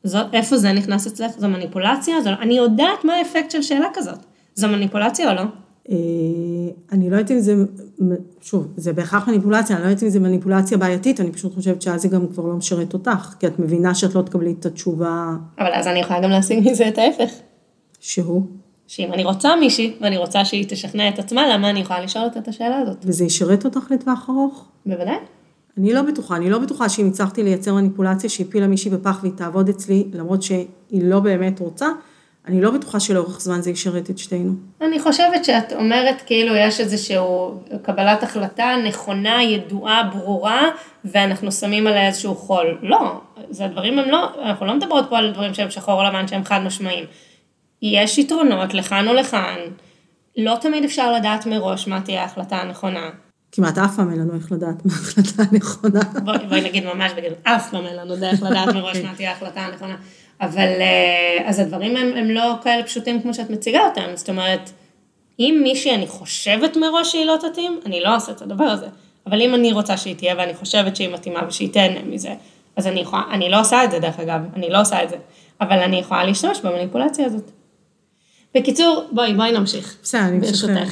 זו, 0.05 0.19
איפה 0.33 0.57
זה 0.57 0.73
נכנס 0.73 1.07
אצלך? 1.07 1.31
זו 1.37 1.49
מניפולציה? 1.49 2.21
זו, 2.21 2.31
אני 2.41 2.57
יודעת 2.57 3.05
מה 3.05 3.15
האפקט 3.15 3.51
של 3.51 3.63
שאלה 3.63 3.87
כזאת. 3.95 4.19
זו 4.55 4.69
מניפולציה 4.69 5.31
או 5.31 5.35
לא? 5.35 5.43
אה, 5.91 5.97
אני 6.93 7.11
לא 7.11 7.17
יודעת 7.17 7.31
אם 7.31 7.41
זה, 7.41 7.55
שוב, 8.41 8.69
זה 8.77 8.93
בהכרח 8.93 9.29
מניפולציה, 9.29 9.77
אני 9.77 9.85
לא 9.85 9.89
יודעת 9.89 10.03
אם 10.03 10.09
זה 10.09 10.21
מניפולציה 10.21 10.79
בעייתית, 10.79 11.21
אני 11.21 11.33
פשוט 11.33 11.55
חושבת 11.55 11.83
שאז 11.83 12.03
זה 12.03 12.09
גם 12.09 12.27
כבר 12.27 12.45
לא 12.45 12.55
משרת 12.55 12.95
אותך, 12.95 13.35
כי 13.41 13.47
את 13.47 13.59
מבינה 13.59 13.95
שאת 13.95 14.15
לא 14.15 14.23
תקבלי 14.23 14.55
את 14.61 14.67
התשובה. 14.67 15.33
אבל 15.59 15.71
אז 15.73 15.87
אני 15.87 15.99
יכולה 15.99 16.21
גם 16.21 16.31
להשיג 16.31 16.71
מזה 16.71 16.89
את 16.89 16.99
ההפך. 16.99 17.31
שהוא? 18.01 18.43
שאם 18.87 19.13
אני 19.13 19.25
רוצה 19.25 19.57
מישהי, 19.57 19.97
ואני 20.01 20.17
רוצה 20.17 20.45
שהיא 20.45 20.65
תשכנע 20.69 21.09
את 21.09 21.19
עצמה, 21.19 21.55
למה 21.55 21.71
אני 21.71 21.81
יכולה 21.81 22.01
לשאול 22.01 22.25
אותה 22.25 22.39
את 22.39 22.49
השאלה 22.49 22.79
הזאת? 22.79 22.97
וזה 23.05 23.25
ישרת 23.25 23.65
אותך 23.65 23.91
לטווח 23.91 24.31
ארוך? 24.31 24.65
בוודאי. 24.87 25.17
אני 25.79 25.93
לא 25.93 26.03
בטוחה, 26.03 26.37
אני 26.37 26.51
לא 26.51 26.59
בטוחה 26.59 26.89
שאם 26.89 27.09
הצלחתי 27.09 27.43
לייצר 27.43 27.75
מניפולציה 27.75 28.31
שהפילה 28.31 28.67
מישהי 28.67 28.91
בפח 28.91 29.19
והיא 29.23 29.33
תעבוד 29.37 29.69
אצלי, 29.69 30.05
למרות 30.13 30.43
שהיא 30.43 30.67
לא 30.93 31.21
באמת 31.21 31.61
רוצה, 31.61 31.89
אני 32.49 32.61
לא 32.61 32.71
בטוחה 32.71 33.01
שלאורך 33.01 33.41
זמן 33.41 33.61
זה 33.63 33.71
ישרת 33.71 34.11
את 34.11 34.19
שתינו. 34.19 34.53
אני 34.81 35.01
חושבת 35.01 35.45
שאת 35.45 35.73
אומרת 35.73 36.23
כאילו 36.27 36.57
יש 36.57 36.81
איזשהו 36.81 37.61
קבלת 37.83 38.23
החלטה 38.23 38.75
נכונה, 38.85 39.43
ידועה, 39.43 40.03
ברורה, 40.03 40.69
ואנחנו 41.05 41.53
שמים 41.53 41.87
עליה 41.87 42.07
איזשהו 42.07 42.35
חול. 42.35 42.79
לא, 42.83 43.21
זה 43.51 43.65
הדברים 43.65 43.99
הם 43.99 44.09
לא, 44.09 44.29
אנחנו 44.43 44.67
לא 44.67 44.75
מדברות 44.75 45.05
פה 45.09 45.19
על 45.19 45.33
דברים 45.33 45.55
שהם 45.55 45.71
שחור 45.71 46.05
לבן, 46.05 46.29
שהם 46.29 46.45
חד 46.45 46.61
משמעיים. 46.67 47.05
יש 47.83 48.19
יתרונות 48.19 48.75
לכאן 48.75 49.09
ולכאן, 49.09 49.59
לא 50.37 50.57
תמיד 50.61 50.85
אפשר 50.85 51.13
לדעת 51.13 51.47
מראש 51.47 51.89
מה 51.89 52.01
תהיה 52.01 52.23
ההחלטה 52.23 52.57
הנכונה. 52.57 53.11
כמעט 53.53 53.79
אף 53.79 53.97
פעם 53.97 54.11
אין 54.11 54.19
לנו 54.19 54.35
איך 54.35 54.53
לדעת 54.53 54.87
מה 54.87 54.93
ההחלטה 54.95 55.43
הנכונה. 55.53 56.01
בואי, 56.49 56.61
נגיד 56.61 56.85
ממש 56.85 57.13
בגלל, 57.17 57.33
אף 57.43 57.71
פעם 57.71 57.87
אין 57.87 57.97
לנו 57.97 58.17
דרך 58.17 58.43
לדעת 58.43 58.75
מראש 58.75 58.97
מה 58.97 59.15
תהיה 59.15 59.31
ההחלטה 59.31 59.61
הנכונה. 59.61 59.97
אבל 60.41 60.69
אה, 60.81 61.49
אז 61.49 61.59
הדברים 61.59 61.97
הם, 61.97 62.17
הם 62.17 62.31
לא 62.31 62.55
כאלה 62.63 62.83
פשוטים 62.83 63.23
כמו 63.23 63.35
שאת 63.35 63.51
מציגה 63.51 63.81
אותם, 63.89 64.11
זאת 64.15 64.29
אומרת, 64.29 64.71
אם 65.39 65.61
מישהי 65.63 65.95
אני 65.95 66.07
חושבת 66.07 66.77
מראש 66.77 67.13
שהיא 67.13 67.25
לא 67.25 67.37
תתאים, 67.41 67.81
אני 67.87 68.01
לא 68.01 68.15
אעשה 68.15 68.33
את 68.33 68.43
הדבר 68.43 68.65
הזה. 68.65 68.87
אבל 69.27 69.43
אם 69.43 69.55
אני 69.55 69.73
רוצה 69.73 69.97
שהיא 69.97 70.17
תהיה 70.17 70.35
ואני 70.39 70.55
חושבת 70.55 70.97
שהיא 70.97 71.15
מתאימה 71.15 71.41
ושהיא 71.49 71.73
תהנה 71.73 72.03
מזה, 72.03 72.35
אז 72.77 72.87
אני 72.87 73.01
יכולה, 73.01 73.23
אני 73.33 73.51
לא 73.51 73.61
עושה 73.61 73.85
את 73.85 73.91
זה 73.91 73.99
דרך 73.99 74.21
אגב, 74.21 74.41
אני 74.57 74.71
לא 74.71 74.81
עושה 74.81 75.03
את 75.03 75.11
זה, 75.11 75.17
אבל 75.61 75.79
אני 75.79 75.97
יכולה 75.97 76.25
להשתמש 76.25 76.61
במניפולציה 76.61 77.27
הזאת. 77.27 77.51
בקיצור, 78.55 79.09
בואי, 79.13 79.35
בואי 79.35 79.53
נמשיך. 79.53 79.97
בסדר, 80.03 80.21
אני 80.21 80.39
משחררת. 80.39 80.89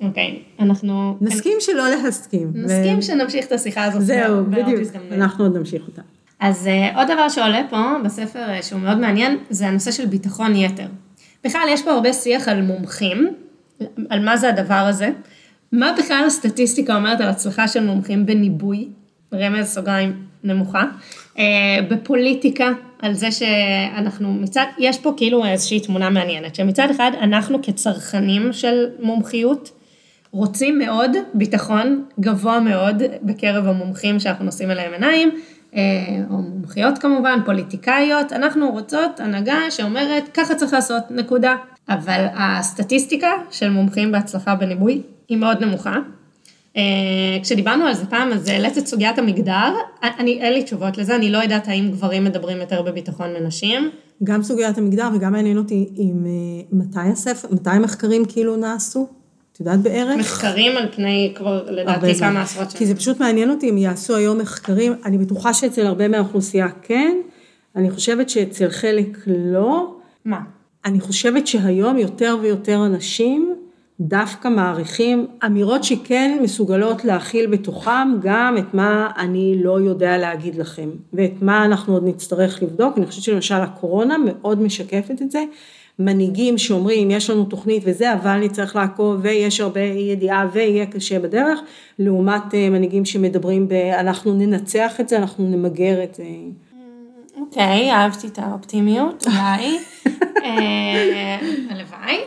אוקיי, 0.00 0.42
אנחנו... 0.60 1.16
נסכים 1.20 1.52
שלא 1.60 1.88
להסכים. 1.88 2.52
נסכים 2.54 3.02
שנמשיך 3.02 3.46
את 3.46 3.52
השיחה 3.52 3.84
הזאת. 3.84 4.02
זהו, 4.02 4.44
בדיוק, 4.44 4.80
אנחנו 5.12 5.44
עוד 5.44 5.56
נמשיך 5.56 5.82
אותה. 5.86 6.02
אז 6.40 6.66
uh, 6.66 6.96
עוד 6.96 7.06
דבר 7.10 7.28
שעולה 7.28 7.62
פה 7.70 7.82
בספר 8.04 8.46
uh, 8.58 8.62
שהוא 8.62 8.80
מאוד 8.80 8.98
מעניין, 8.98 9.38
זה 9.50 9.66
הנושא 9.66 9.90
של 9.90 10.06
ביטחון 10.06 10.56
יתר. 10.56 10.86
בכלל 11.44 11.66
יש 11.68 11.82
פה 11.82 11.90
הרבה 11.90 12.12
שיח 12.12 12.48
על 12.48 12.62
מומחים, 12.62 13.28
על 14.10 14.24
מה 14.24 14.36
זה 14.36 14.48
הדבר 14.48 14.74
הזה, 14.74 15.10
מה 15.72 15.92
בכלל 15.98 16.24
הסטטיסטיקה 16.26 16.96
אומרת 16.96 17.20
על 17.20 17.28
הצלחה 17.28 17.68
של 17.68 17.84
מומחים 17.84 18.26
בניבוי, 18.26 18.88
רמז 19.34 19.66
סוגריים 19.66 20.22
נמוכה, 20.44 20.84
uh, 21.34 21.38
בפוליטיקה, 21.90 22.72
על 23.02 23.14
זה 23.14 23.30
שאנחנו 23.30 24.32
מצד, 24.32 24.64
יש 24.78 24.98
פה 24.98 25.14
כאילו 25.16 25.44
איזושהי 25.44 25.80
תמונה 25.80 26.10
מעניינת, 26.10 26.54
שמצד 26.54 26.88
אחד 26.90 27.10
אנחנו 27.20 27.62
כצרכנים 27.62 28.52
של 28.52 28.86
מומחיות, 29.00 29.70
רוצים 30.36 30.78
מאוד 30.78 31.10
ביטחון 31.34 32.04
גבוה 32.20 32.60
מאוד 32.60 33.02
בקרב 33.22 33.66
המומחים 33.66 34.20
שאנחנו 34.20 34.44
נושאים 34.44 34.70
אליהם 34.70 34.92
עיניים, 34.92 35.30
אה, 35.74 35.82
או 36.30 36.36
מומחיות 36.36 36.98
כמובן, 36.98 37.38
פוליטיקאיות, 37.44 38.32
אנחנו 38.32 38.70
רוצות 38.70 39.20
הנהגה 39.20 39.70
שאומרת 39.70 40.24
ככה 40.34 40.54
צריך 40.54 40.72
לעשות, 40.72 41.02
נקודה. 41.10 41.56
אבל 41.88 42.26
הסטטיסטיקה 42.34 43.28
של 43.50 43.70
מומחים 43.70 44.12
בהצלחה 44.12 44.54
בניבוי 44.54 45.02
היא 45.28 45.38
מאוד 45.38 45.64
נמוכה. 45.64 45.96
אה, 46.76 46.82
כשדיברנו 47.42 47.84
על 47.84 47.94
זה 47.94 48.06
פעם, 48.06 48.32
אז 48.32 48.48
העלית 48.48 48.78
את 48.78 48.86
סוגיית 48.86 49.18
המגדר, 49.18 49.74
אני, 50.02 50.40
אין 50.40 50.52
לי 50.52 50.62
תשובות 50.62 50.98
לזה, 50.98 51.16
אני 51.16 51.30
לא 51.30 51.38
יודעת 51.38 51.68
האם 51.68 51.90
גברים 51.90 52.24
מדברים 52.24 52.60
יותר 52.60 52.82
בביטחון 52.82 53.28
מנשים. 53.40 53.90
גם 54.24 54.42
סוגיית 54.42 54.78
המגדר 54.78 55.08
וגם 55.14 55.32
מעניין 55.32 55.58
אותי 55.58 55.88
עם 55.94 56.26
אה, 56.26 56.62
מתי 56.72 57.10
הספר, 57.12 57.48
מתי 57.50 57.70
המחקרים 57.70 58.24
כאילו 58.24 58.56
נעשו? 58.56 59.08
את 59.56 59.60
יודעת 59.60 59.80
בערך? 59.80 60.16
מחקרים 60.18 60.76
על 60.76 60.88
פני 60.92 61.32
כבר 61.36 61.70
לדעתי 61.70 62.14
כמה 62.14 62.42
עשרות 62.42 62.70
שנים. 62.70 62.78
כי 62.78 62.86
זה 62.86 62.94
פשוט 62.94 63.20
מעניין 63.20 63.50
אותי 63.50 63.70
אם 63.70 63.78
יעשו 63.78 64.16
היום 64.16 64.38
מחקרים, 64.38 64.92
אני 65.04 65.18
בטוחה 65.18 65.54
שאצל 65.54 65.86
הרבה 65.86 66.08
מהאוכלוסייה 66.08 66.68
כן, 66.82 67.16
אני 67.76 67.90
חושבת 67.90 68.30
שאצל 68.30 68.70
חלק 68.70 69.18
לא. 69.26 69.94
מה? 70.24 70.40
אני 70.84 71.00
חושבת 71.00 71.46
שהיום 71.46 71.98
יותר 71.98 72.36
ויותר 72.42 72.86
אנשים 72.86 73.54
דווקא 74.00 74.48
מעריכים 74.48 75.26
אמירות 75.46 75.84
שכן 75.84 76.38
מסוגלות 76.42 77.04
להכיל 77.04 77.46
בתוכם 77.46 78.08
גם 78.22 78.56
את 78.58 78.74
מה 78.74 79.10
אני 79.18 79.56
לא 79.62 79.80
יודע 79.80 80.18
להגיד 80.18 80.56
לכם, 80.56 80.90
ואת 81.12 81.42
מה 81.42 81.64
אנחנו 81.64 81.94
עוד 81.94 82.04
נצטרך 82.06 82.62
לבדוק. 82.62 82.98
אני 82.98 83.06
חושבת 83.06 83.22
שלמשל 83.24 83.54
הקורונה 83.54 84.16
מאוד 84.18 84.62
משקפת 84.62 85.22
את 85.22 85.30
זה. 85.30 85.44
מנהיגים 85.98 86.58
שאומרים 86.58 87.10
יש 87.10 87.30
לנו 87.30 87.44
תוכנית 87.44 87.82
וזה 87.86 88.12
אבל 88.12 88.38
נצטרך 88.38 88.76
לעקוב 88.76 89.18
ויש 89.22 89.60
הרבה 89.60 89.80
ידיעה 89.80 90.46
ויהיה 90.52 90.86
קשה 90.86 91.18
בדרך 91.18 91.60
לעומת 91.98 92.54
מנהיגים 92.54 93.04
שמדברים 93.04 93.68
ב 93.68 93.72
אנחנו 93.72 94.34
ננצח 94.34 95.00
את 95.00 95.08
זה 95.08 95.16
אנחנו 95.16 95.44
נמגר 95.48 96.04
את 96.04 96.14
זה. 96.14 96.24
אוקיי, 97.40 97.92
אהבתי 97.92 98.26
את 98.26 98.38
האופטימיות, 98.38 99.26
אולי. 99.26 99.78
הלוואי. 101.70 102.18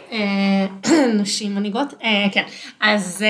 נשים 1.21 1.55
מנהיגות, 1.55 1.93
כן. 2.32 2.43
אז 2.79 3.25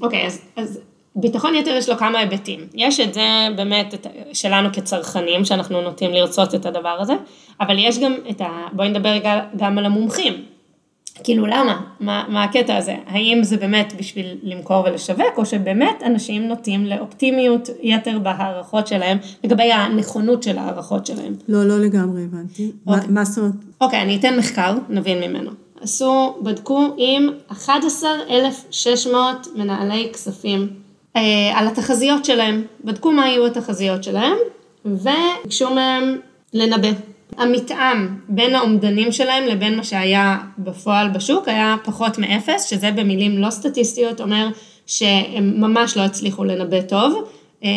אוקיי, 0.00 0.26
אז 0.56 0.80
ביטחון 1.16 1.54
יתר 1.54 1.70
יש 1.70 1.88
לו 1.88 1.96
כמה 1.96 2.18
היבטים. 2.18 2.60
יש 2.74 3.00
את 3.00 3.14
זה 3.14 3.48
באמת 3.56 3.94
את, 3.94 4.06
שלנו 4.32 4.68
כצרכנים, 4.72 5.44
שאנחנו 5.44 5.80
נוטים 5.80 6.10
לרצות 6.10 6.54
את 6.54 6.66
הדבר 6.66 6.96
הזה, 7.00 7.14
אבל 7.60 7.76
יש 7.78 7.98
גם 7.98 8.14
את 8.30 8.40
ה... 8.40 8.48
בואי 8.72 8.88
נדבר 8.88 9.08
רגע 9.08 9.40
גם 9.56 9.78
על 9.78 9.86
המומחים. 9.86 10.44
כאילו 11.24 11.46
למה? 11.46 11.80
מה, 12.00 12.24
מה 12.28 12.44
הקטע 12.44 12.76
הזה? 12.76 12.96
האם 13.06 13.40
זה 13.42 13.56
באמת 13.56 13.94
בשביל 13.98 14.26
למכור 14.42 14.84
ולשווק, 14.84 15.36
או 15.36 15.46
שבאמת 15.46 16.02
אנשים 16.06 16.48
נוטים 16.48 16.86
לאופטימיות 16.86 17.68
יתר 17.82 18.18
בהערכות 18.18 18.86
שלהם, 18.86 19.18
לגבי 19.44 19.72
הנכונות 19.72 20.42
של 20.42 20.58
ההערכות 20.58 21.06
שלהם? 21.06 21.34
לא, 21.48 21.64
לא 21.64 21.78
לגמרי 21.80 22.24
הבנתי. 22.24 22.72
אוקיי. 22.86 23.08
מה 23.08 23.24
זאת 23.24 23.38
אומרת? 23.38 23.54
אוקיי, 23.80 24.02
אני 24.02 24.16
אתן 24.16 24.38
מחקר, 24.38 24.74
נבין 24.88 25.30
ממנו. 25.30 25.50
עשו, 25.80 26.34
בדקו 26.42 26.94
עם 26.96 27.28
11,600 27.50 29.46
מנהלי 29.54 30.10
כספים 30.12 30.81
על 31.54 31.66
התחזיות 31.66 32.24
שלהם, 32.24 32.62
בדקו 32.84 33.12
מה 33.12 33.24
היו 33.24 33.46
התחזיות 33.46 34.04
שלהם 34.04 34.36
וביקשו 34.84 35.74
מהם 35.74 36.18
לנבא. 36.54 36.88
המתאם 37.36 38.08
בין 38.28 38.54
האומדנים 38.54 39.12
שלהם 39.12 39.44
לבין 39.44 39.76
מה 39.76 39.84
שהיה 39.84 40.38
בפועל 40.58 41.08
בשוק 41.08 41.48
היה 41.48 41.76
פחות 41.84 42.18
מאפס, 42.18 42.64
שזה 42.64 42.90
במילים 42.90 43.38
לא 43.38 43.50
סטטיסטיות 43.50 44.20
אומר 44.20 44.48
שהם 44.86 45.60
ממש 45.60 45.96
לא 45.96 46.02
הצליחו 46.02 46.44
לנבא 46.44 46.80
טוב, 46.80 47.28
אה, 47.64 47.70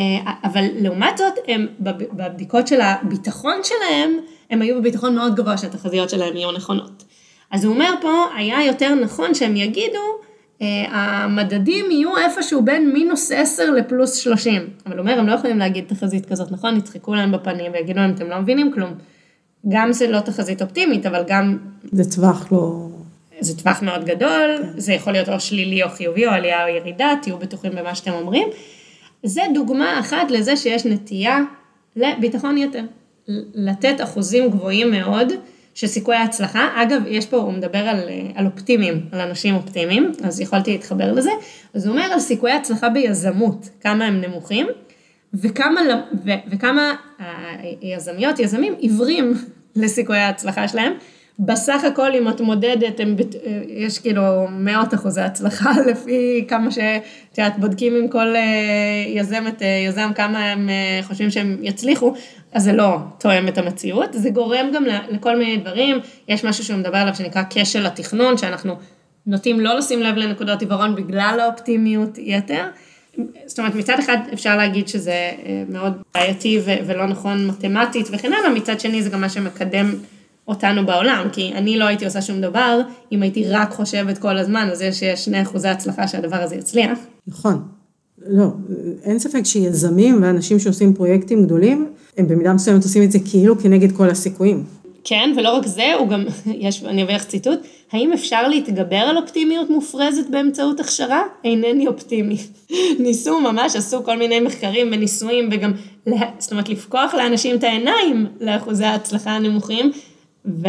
אבל 0.44 0.66
לעומת 0.76 1.18
זאת 1.18 1.34
הם 1.48 1.68
בבדיקות 1.80 2.68
של 2.68 2.82
הביטחון 2.82 3.56
שלהם, 3.64 4.18
הם 4.50 4.62
היו 4.62 4.80
בביטחון 4.80 5.16
מאוד 5.16 5.36
גבוה 5.36 5.58
שהתחזיות 5.58 6.10
שלהם 6.10 6.38
יהיו 6.38 6.52
נכונות. 6.52 7.04
אז 7.52 7.66
הוא 7.66 7.74
אומר 7.74 7.94
פה, 8.02 8.26
היה 8.36 8.66
יותר 8.66 8.96
נכון 8.96 9.34
שהם 9.34 9.56
יגידו 9.56 9.98
אה, 9.98 10.25
המדדים 10.62 11.92
יהיו 11.92 12.18
איפשהו 12.18 12.62
בין 12.62 12.94
מינוס 12.94 13.32
10 13.32 13.72
לפלוס 13.72 14.16
30. 14.16 14.62
אבל 14.86 15.00
אומר, 15.00 15.20
הם 15.20 15.28
לא 15.28 15.34
יכולים 15.34 15.60
להגיד 15.60 15.86
תחזית 15.88 16.26
כזאת, 16.26 16.52
נכון? 16.52 16.78
יצחקו 16.78 17.16
להם 17.16 17.32
בפנים 17.32 17.72
ויגידו 17.72 18.00
להם, 18.00 18.12
אתם 18.12 18.30
לא 18.30 18.40
מבינים 18.40 18.72
כלום. 18.74 18.94
גם 19.70 19.94
זה 19.94 20.08
לא 20.08 20.20
תחזית 20.20 20.62
אופטימית, 20.62 21.06
אבל 21.06 21.24
גם... 21.28 21.58
זה 21.92 22.12
טווח 22.16 22.52
לא... 22.52 22.88
זה 23.40 23.58
טווח 23.58 23.82
מאוד 23.82 24.06
גדול, 24.06 24.58
כן. 24.58 24.80
זה 24.80 24.94
יכול 24.94 25.14
להיות 25.14 25.30
או 25.30 25.40
שלילי 25.40 25.84
או 25.84 25.90
חיובי 25.90 26.26
או 26.26 26.32
עלייה 26.32 26.64
או 26.64 26.70
ירידה, 26.70 27.14
תהיו 27.22 27.38
בטוחים 27.38 27.72
במה 27.76 27.96
שאתם 27.96 28.12
אומרים. 28.12 28.48
זה 29.24 29.42
דוגמה 29.54 30.00
אחת 30.00 30.32
לזה 30.32 30.58
שיש 30.58 30.86
נטייה 30.86 31.40
לביטחון 31.96 32.58
יתר. 32.58 32.84
לתת 33.54 33.96
אחוזים 34.04 34.50
גבוהים 34.50 34.92
מאוד 34.92 35.34
שסיכוי 35.76 36.16
ההצלחה, 36.16 36.70
אגב, 36.76 37.02
יש 37.08 37.26
פה, 37.26 37.38
הוא 37.38 37.54
מדבר 37.54 37.80
על, 37.80 38.00
על 38.36 38.46
אופטימיים, 38.46 39.06
על 39.12 39.20
אנשים 39.20 39.56
אופטימיים, 39.56 40.12
אז 40.24 40.42
יכולתי 40.42 40.72
להתחבר 40.72 41.12
לזה, 41.12 41.32
אז 41.74 41.86
הוא 41.86 41.94
אומר 41.94 42.04
על 42.04 42.20
סיכויי 42.20 42.54
הצלחה 42.54 42.90
ביזמות, 42.90 43.70
כמה 43.82 44.06
הם 44.06 44.22
נמוכים, 44.22 44.68
וכמה, 45.34 45.82
ו, 46.26 46.32
וכמה 46.52 46.96
היזמיות, 47.82 48.40
יזמים 48.40 48.76
עיוורים 48.78 49.34
לסיכויי 49.76 50.20
ההצלחה 50.20 50.68
שלהם. 50.68 50.94
בסך 51.40 51.84
הכל 51.84 52.16
אם 52.16 52.30
את 52.30 52.42
מודדת, 52.42 53.00
הם, 53.00 53.16
יש 53.68 54.00
כאילו 54.00 54.48
מאות 54.52 54.94
אחוזי 54.94 55.22
הצלחה 55.22 55.72
לפי 55.92 56.46
כמה 56.48 56.72
שאת 56.72 57.38
יודעת, 57.38 57.60
בודקים 57.60 57.96
עם 57.96 58.08
כל 58.08 58.36
אה, 58.36 58.42
יזמת, 59.08 59.62
אה, 59.62 59.68
יזם 59.88 60.12
כמה 60.16 60.52
הם 60.52 60.70
אה, 60.70 61.00
חושבים 61.04 61.32
שהם 61.32 61.58
יצליחו, 61.62 62.14
אז 62.56 62.64
זה 62.64 62.74
לא 62.74 62.98
תואם 63.20 63.48
את 63.48 63.58
המציאות, 63.58 64.10
זה 64.14 64.30
גורם 64.30 64.66
גם 64.74 64.86
לכל 65.10 65.38
מיני 65.38 65.58
דברים, 65.58 65.98
יש 66.28 66.44
משהו 66.46 66.64
שהוא 66.64 66.78
מדבר 66.78 66.98
עליו 66.98 67.16
שנקרא 67.16 67.44
כשל 67.50 67.86
התכנון, 67.86 68.38
שאנחנו 68.38 68.76
נוטים 69.28 69.60
לא 69.60 69.78
לשים 69.78 70.02
לב 70.02 70.16
לנקודות 70.16 70.62
עיוורון 70.62 70.96
בגלל 70.96 71.40
האופטימיות 71.40 72.18
יתר. 72.18 72.64
זאת 73.46 73.60
אומרת, 73.60 73.76
מצד 73.76 74.00
אחד 74.00 74.18
אפשר 74.34 74.58
להגיד 74.58 74.88
שזה 74.88 75.12
אה, 75.12 75.64
מאוד 75.70 75.94
בעייתי 76.14 76.62
ולא 76.66 77.08
נכון 77.08 77.48
מתמטית 77.48 78.08
וכן 78.12 78.34
הלאה, 78.34 78.54
מצד 78.54 78.80
שני 78.80 79.04
זה 79.04 79.10
גם 79.10 79.22
מה 79.22 79.30
שמקדם 79.30 79.94
אותנו 80.48 80.86
בעולם, 80.86 81.28
כי 81.32 81.52
אני 81.56 81.78
לא 81.78 81.86
הייתי 81.86 82.06
עושה 82.06 82.22
שום 82.22 82.42
דבר 82.42 82.82
אם 83.12 83.22
הייתי 83.22 83.48
רק 83.50 83.72
חושבת 83.72 84.18
כל 84.18 84.38
הזמן 84.38 84.70
זה 84.74 84.92
שיש 84.92 85.26
שני 85.26 85.42
אחוזי 85.42 85.68
הצלחה 85.68 86.08
שהדבר 86.08 86.38
הזה 86.38 86.56
יצליח. 86.56 87.00
נכון. 87.28 87.64
לא, 88.28 88.48
אין 89.04 89.20
ספק 89.20 89.42
שיזמים 89.44 90.24
ואנשים 90.24 90.60
שעושים 90.60 90.94
פרויקטים 90.94 91.46
גדולים, 91.46 91.88
הם 92.18 92.28
במידה 92.28 92.54
מסוימת 92.54 92.84
עושים 92.84 93.04
את 93.04 93.12
זה 93.12 93.20
כאילו 93.32 93.60
כנגד 93.60 93.92
כל 93.92 94.10
הסיכויים. 94.10 94.64
כן, 95.04 95.34
ולא 95.38 95.58
רק 95.58 95.66
זה, 95.66 95.94
הוא 96.00 96.08
גם, 96.08 96.26
יש, 96.66 96.84
אני 96.84 97.04
אביא 97.04 97.16
לך 97.16 97.26
ציטוט, 97.26 97.60
האם 97.92 98.14
אפשר 98.14 98.48
להתגבר 98.48 98.96
על 98.96 99.18
אופטימיות 99.18 99.70
מופרזת 99.70 100.30
באמצעות 100.30 100.80
הכשרה? 100.80 101.22
אינני 101.44 101.88
אופטימי. 101.88 102.38
ניסו 103.04 103.42
ממש, 103.42 103.76
עשו 103.76 104.04
כל 104.04 104.18
מיני 104.18 104.40
מחקרים 104.40 104.88
וניסויים 104.92 105.50
וגם, 105.52 105.72
זאת 106.40 106.52
אומרת, 106.52 106.70
לפקוח 106.70 107.14
לאנשים 107.14 107.56
את 107.56 107.64
העיניים 107.64 108.26
לאחוזי 108.42 108.86
ההצלחה 108.86 109.32
הנמוכים, 109.32 109.92
ו, 110.46 110.68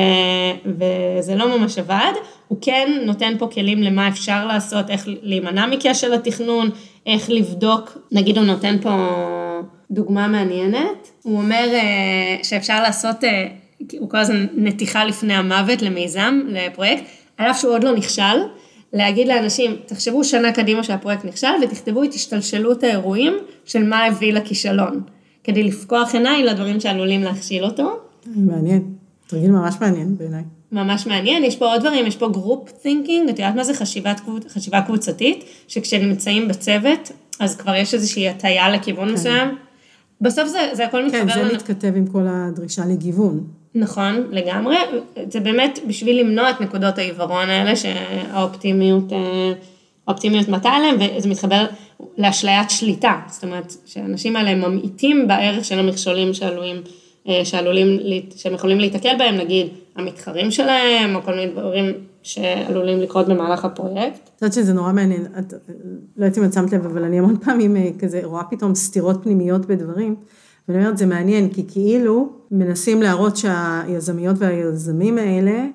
וזה 0.65 1.35
לא 1.35 1.59
ממש 1.59 1.79
עבד. 1.79 2.13
הוא 2.49 2.59
כן 2.61 2.99
נותן 3.05 3.35
פה 3.39 3.47
כלים 3.47 3.83
למה 3.83 4.09
אפשר 4.09 4.47
לעשות, 4.47 4.91
איך 4.91 5.09
להימנע 5.23 5.67
מכשל 5.67 6.13
התכנון, 6.13 6.71
איך 7.07 7.31
לבדוק, 7.31 7.99
נגיד 8.13 8.39
הוא 8.39 8.47
נותן 8.47 8.77
פה 8.83 8.91
דוגמה 9.91 10.29
מעניינת, 10.29 11.11
הוא 11.23 11.39
אומר 11.39 11.69
אה, 11.73 12.37
שאפשר 12.43 12.83
לעשות, 12.83 13.25
אה, 13.25 13.49
הוא 13.99 14.11
קורא 14.11 14.23
לזה 14.23 14.33
נתיחה 14.57 15.05
לפני 15.05 15.35
המוות 15.35 15.83
למיזם, 15.83 16.41
לפרויקט, 16.49 17.03
על 17.37 17.51
אף 17.51 17.61
שהוא 17.61 17.73
עוד 17.73 17.85
לא 17.85 17.97
נכשל, 17.97 18.37
להגיד 18.93 19.29
לאנשים, 19.29 19.77
תחשבו 19.87 20.25
שנה 20.25 20.53
קדימה 20.53 20.83
שהפרויקט 20.83 21.25
נכשל 21.25 21.53
ותכתבו 21.63 22.05
את 22.05 22.15
השתלשלות 22.15 22.83
האירועים 22.83 23.33
של 23.65 23.85
מה 23.85 24.05
הביא 24.05 24.33
לכישלון, 24.33 25.01
כדי 25.45 25.63
לפקוח 25.63 26.15
עיניים 26.15 26.47
לדברים 26.47 26.81
שעלולים 26.81 27.23
להכשיל 27.23 27.65
אותו. 27.65 27.99
מעניין, 28.27 28.83
תרגיל 29.27 29.51
ממש 29.51 29.75
מעניין 29.81 30.17
בעיניי. 30.17 30.43
ממש 30.73 31.07
מעניין, 31.07 31.45
יש 31.45 31.57
פה 31.57 31.73
עוד 31.73 31.81
דברים, 31.81 32.07
יש 32.07 32.17
פה 32.17 32.29
group 32.29 32.71
thinking, 32.71 33.29
את 33.29 33.39
יודעת 33.39 33.55
מה 33.55 33.65
זה 33.65 33.75
חשיבת, 33.75 34.21
חשיבה 34.49 34.83
קבוצתית, 34.83 35.45
שכשנמצאים 35.69 36.49
בצוות, 36.49 37.13
אז 37.41 37.57
כבר 37.57 37.75
יש 37.75 37.95
איזושהי 37.95 38.29
הטיה 38.29 38.71
לכיוון 38.71 39.09
כן. 39.09 39.15
מסוים. 39.15 39.66
בסוף 40.21 40.49
זה, 40.49 40.59
זה 40.73 40.85
הכל 40.85 41.07
מתחבר. 41.07 41.21
כן, 41.21 41.35
זה 41.35 41.43
לנו... 41.43 41.55
מתכתב 41.55 41.93
עם 41.97 42.07
כל 42.07 42.27
הדרישה 42.29 42.83
לגיוון. 42.89 43.45
נכון, 43.75 44.27
לגמרי. 44.31 44.77
זה 45.31 45.41
באמת 45.41 45.79
בשביל 45.87 46.21
למנוע 46.21 46.51
את 46.51 46.61
נקודות 46.61 46.99
העיוורון 46.99 47.51
האלה, 47.51 47.77
שהאופטימיות, 47.77 49.13
אה, 49.13 49.53
האופטימיות 50.07 50.49
מטה 50.49 50.69
עליהם, 50.69 50.97
וזה 51.01 51.29
מתחבר 51.29 51.67
לאשליית 52.19 52.71
שליטה. 52.71 53.21
זאת 53.29 53.45
אומרת, 53.45 53.75
שהאנשים 53.87 54.37
האלה 54.37 54.55
ממעיטים 54.55 55.29
בערך 55.29 55.65
של 55.65 55.79
המכשולים 55.79 56.35
שעלולים, 56.35 56.77
אה, 57.29 57.45
שעלולים, 57.45 57.99
שהם 58.37 58.55
יכולים 58.55 58.81
להתקל 58.81 59.17
בהם, 59.19 59.35
נגיד 59.35 59.67
המתחרים 59.97 60.51
שלהם, 60.51 61.15
או 61.15 61.23
כל 61.23 61.35
מיני 61.35 61.53
דברים 61.53 61.93
שעלולים 62.27 63.01
לקרות 63.01 63.29
במהלך 63.29 63.65
הפרויקט. 63.65 64.31
את 64.37 64.43
יודעת 64.43 64.53
שזה 64.53 64.73
נורא 64.73 64.93
מעניין, 64.93 65.27
את, 65.39 65.53
לא 66.17 66.25
יודעת 66.25 66.39
אם 66.39 66.45
את 66.45 66.53
שמת 66.53 66.73
לב, 66.73 66.87
אבל 66.87 67.05
אני 67.05 67.19
המון 67.19 67.37
פעמים 67.45 67.77
אה, 67.77 67.91
כזה 67.99 68.21
רואה 68.25 68.45
פתאום 68.45 68.75
סתירות 68.75 69.23
פנימיות 69.23 69.67
בדברים, 69.67 70.15
ואני 70.69 70.81
אומרת, 70.81 70.99
זה 70.99 71.07
מעניין, 71.07 71.49
כי 71.49 71.63
כאילו 71.69 72.29
מנסים 72.51 73.03
להראות 73.03 73.37
שהיזמיות 73.37 74.37
והיזמים 74.39 75.19
האלה, 75.19 75.67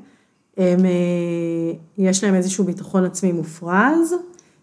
הם, 0.58 0.86
אה, 0.86 1.74
יש 1.98 2.24
להם 2.24 2.36
איזשהו 2.36 2.64
ביטחון 2.64 3.06
עצמי 3.06 3.32
מופרז, 3.32 4.14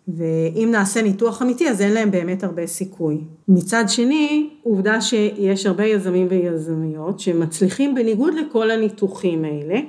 ואם 0.09 0.68
נעשה 0.72 1.03
ניתוח 1.03 1.42
אמיתי, 1.42 1.68
אז 1.68 1.81
אין 1.81 1.92
להם 1.92 2.11
באמת 2.11 2.44
הרבה 2.44 2.66
סיכוי. 2.66 3.20
מצד 3.48 3.85
שני, 3.88 4.51
עובדה 4.62 5.01
שיש 5.01 5.66
הרבה 5.66 5.85
יזמים 5.85 6.27
ויזמיות 6.31 7.20
שמצליחים 7.20 7.94
בניגוד 7.94 8.35
לכל 8.35 8.70
הניתוחים 8.70 9.44
האלה, 9.44 9.81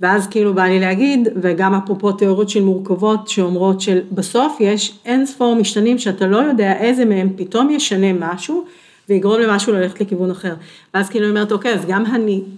ואז 0.00 0.26
כאילו 0.26 0.54
בא 0.54 0.62
לי 0.62 0.80
להגיד, 0.80 1.28
וגם 1.42 1.74
אפרופו 1.74 2.12
תיאוריות 2.12 2.48
של 2.48 2.62
מורכבות 2.62 3.28
שאומרות 3.28 3.80
שבסוף 3.80 4.56
יש 4.60 4.98
אין 5.04 5.26
ספור 5.26 5.54
משתנים 5.54 5.98
שאתה 5.98 6.26
לא 6.26 6.36
יודע 6.36 6.76
איזה 6.76 7.04
מהם 7.04 7.30
פתאום 7.36 7.70
ישנה 7.70 8.12
משהו 8.12 8.64
ויגרום 9.08 9.40
למשהו 9.40 9.72
ללכת 9.72 10.00
לכיוון 10.00 10.30
אחר. 10.30 10.54
ואז 10.94 11.08
כאילו 11.08 11.28
אומרת, 11.28 11.52
אוקיי, 11.52 11.74
אז 11.74 11.86
גם 11.86 12.04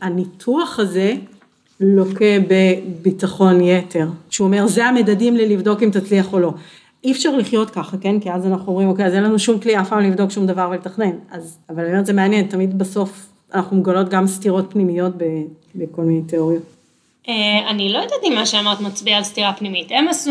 הניתוח 0.03 0.79
הזה 0.79 1.15
לוקה 1.81 2.25
בביטחון 2.49 3.61
יתר, 3.61 4.09
שהוא 4.31 4.47
אומר, 4.47 4.67
זה 4.67 4.87
המדדים 4.87 5.37
ללבדוק 5.37 5.83
אם 5.83 5.91
תצליח 5.91 6.33
או 6.33 6.39
לא. 6.39 6.53
אי 7.05 7.13
אפשר 7.13 7.37
לחיות 7.37 7.71
ככה, 7.71 7.97
כן? 7.97 8.21
כי 8.21 8.31
אז 8.33 8.47
אנחנו 8.47 8.73
אומרים, 8.73 8.89
אוקיי, 8.89 9.07
אז 9.07 9.15
אין 9.15 9.23
לנו 9.23 9.39
שום 9.39 9.59
כלי 9.61 9.81
אף 9.81 9.89
פעם 9.89 10.01
לבדוק 10.01 10.31
שום 10.31 10.47
דבר 10.47 10.69
ולתכנן. 10.71 11.11
אז, 11.31 11.59
אבל 11.71 11.83
אני 11.83 11.91
אומרת, 11.91 12.07
זה 12.07 12.13
מעניין, 12.13 12.47
תמיד 12.47 12.79
בסוף 12.79 13.27
אנחנו 13.55 13.77
מגלות 13.77 14.09
גם 14.09 14.27
סתירות 14.27 14.67
פנימיות 14.69 15.13
בכל 15.75 16.03
מיני 16.03 16.23
תיאוריות. 16.23 16.76
אה, 17.29 17.71
אני 17.71 17.93
לא 17.93 17.99
יודעת 17.99 18.21
אם 18.25 18.35
מה 18.35 18.47
שאמרת 18.47 18.81
מצביע 18.81 19.17
על 19.17 19.25
סתירה 19.25 19.53
פנימית. 19.53 19.89
הם 19.91 20.09
עשו, 20.09 20.31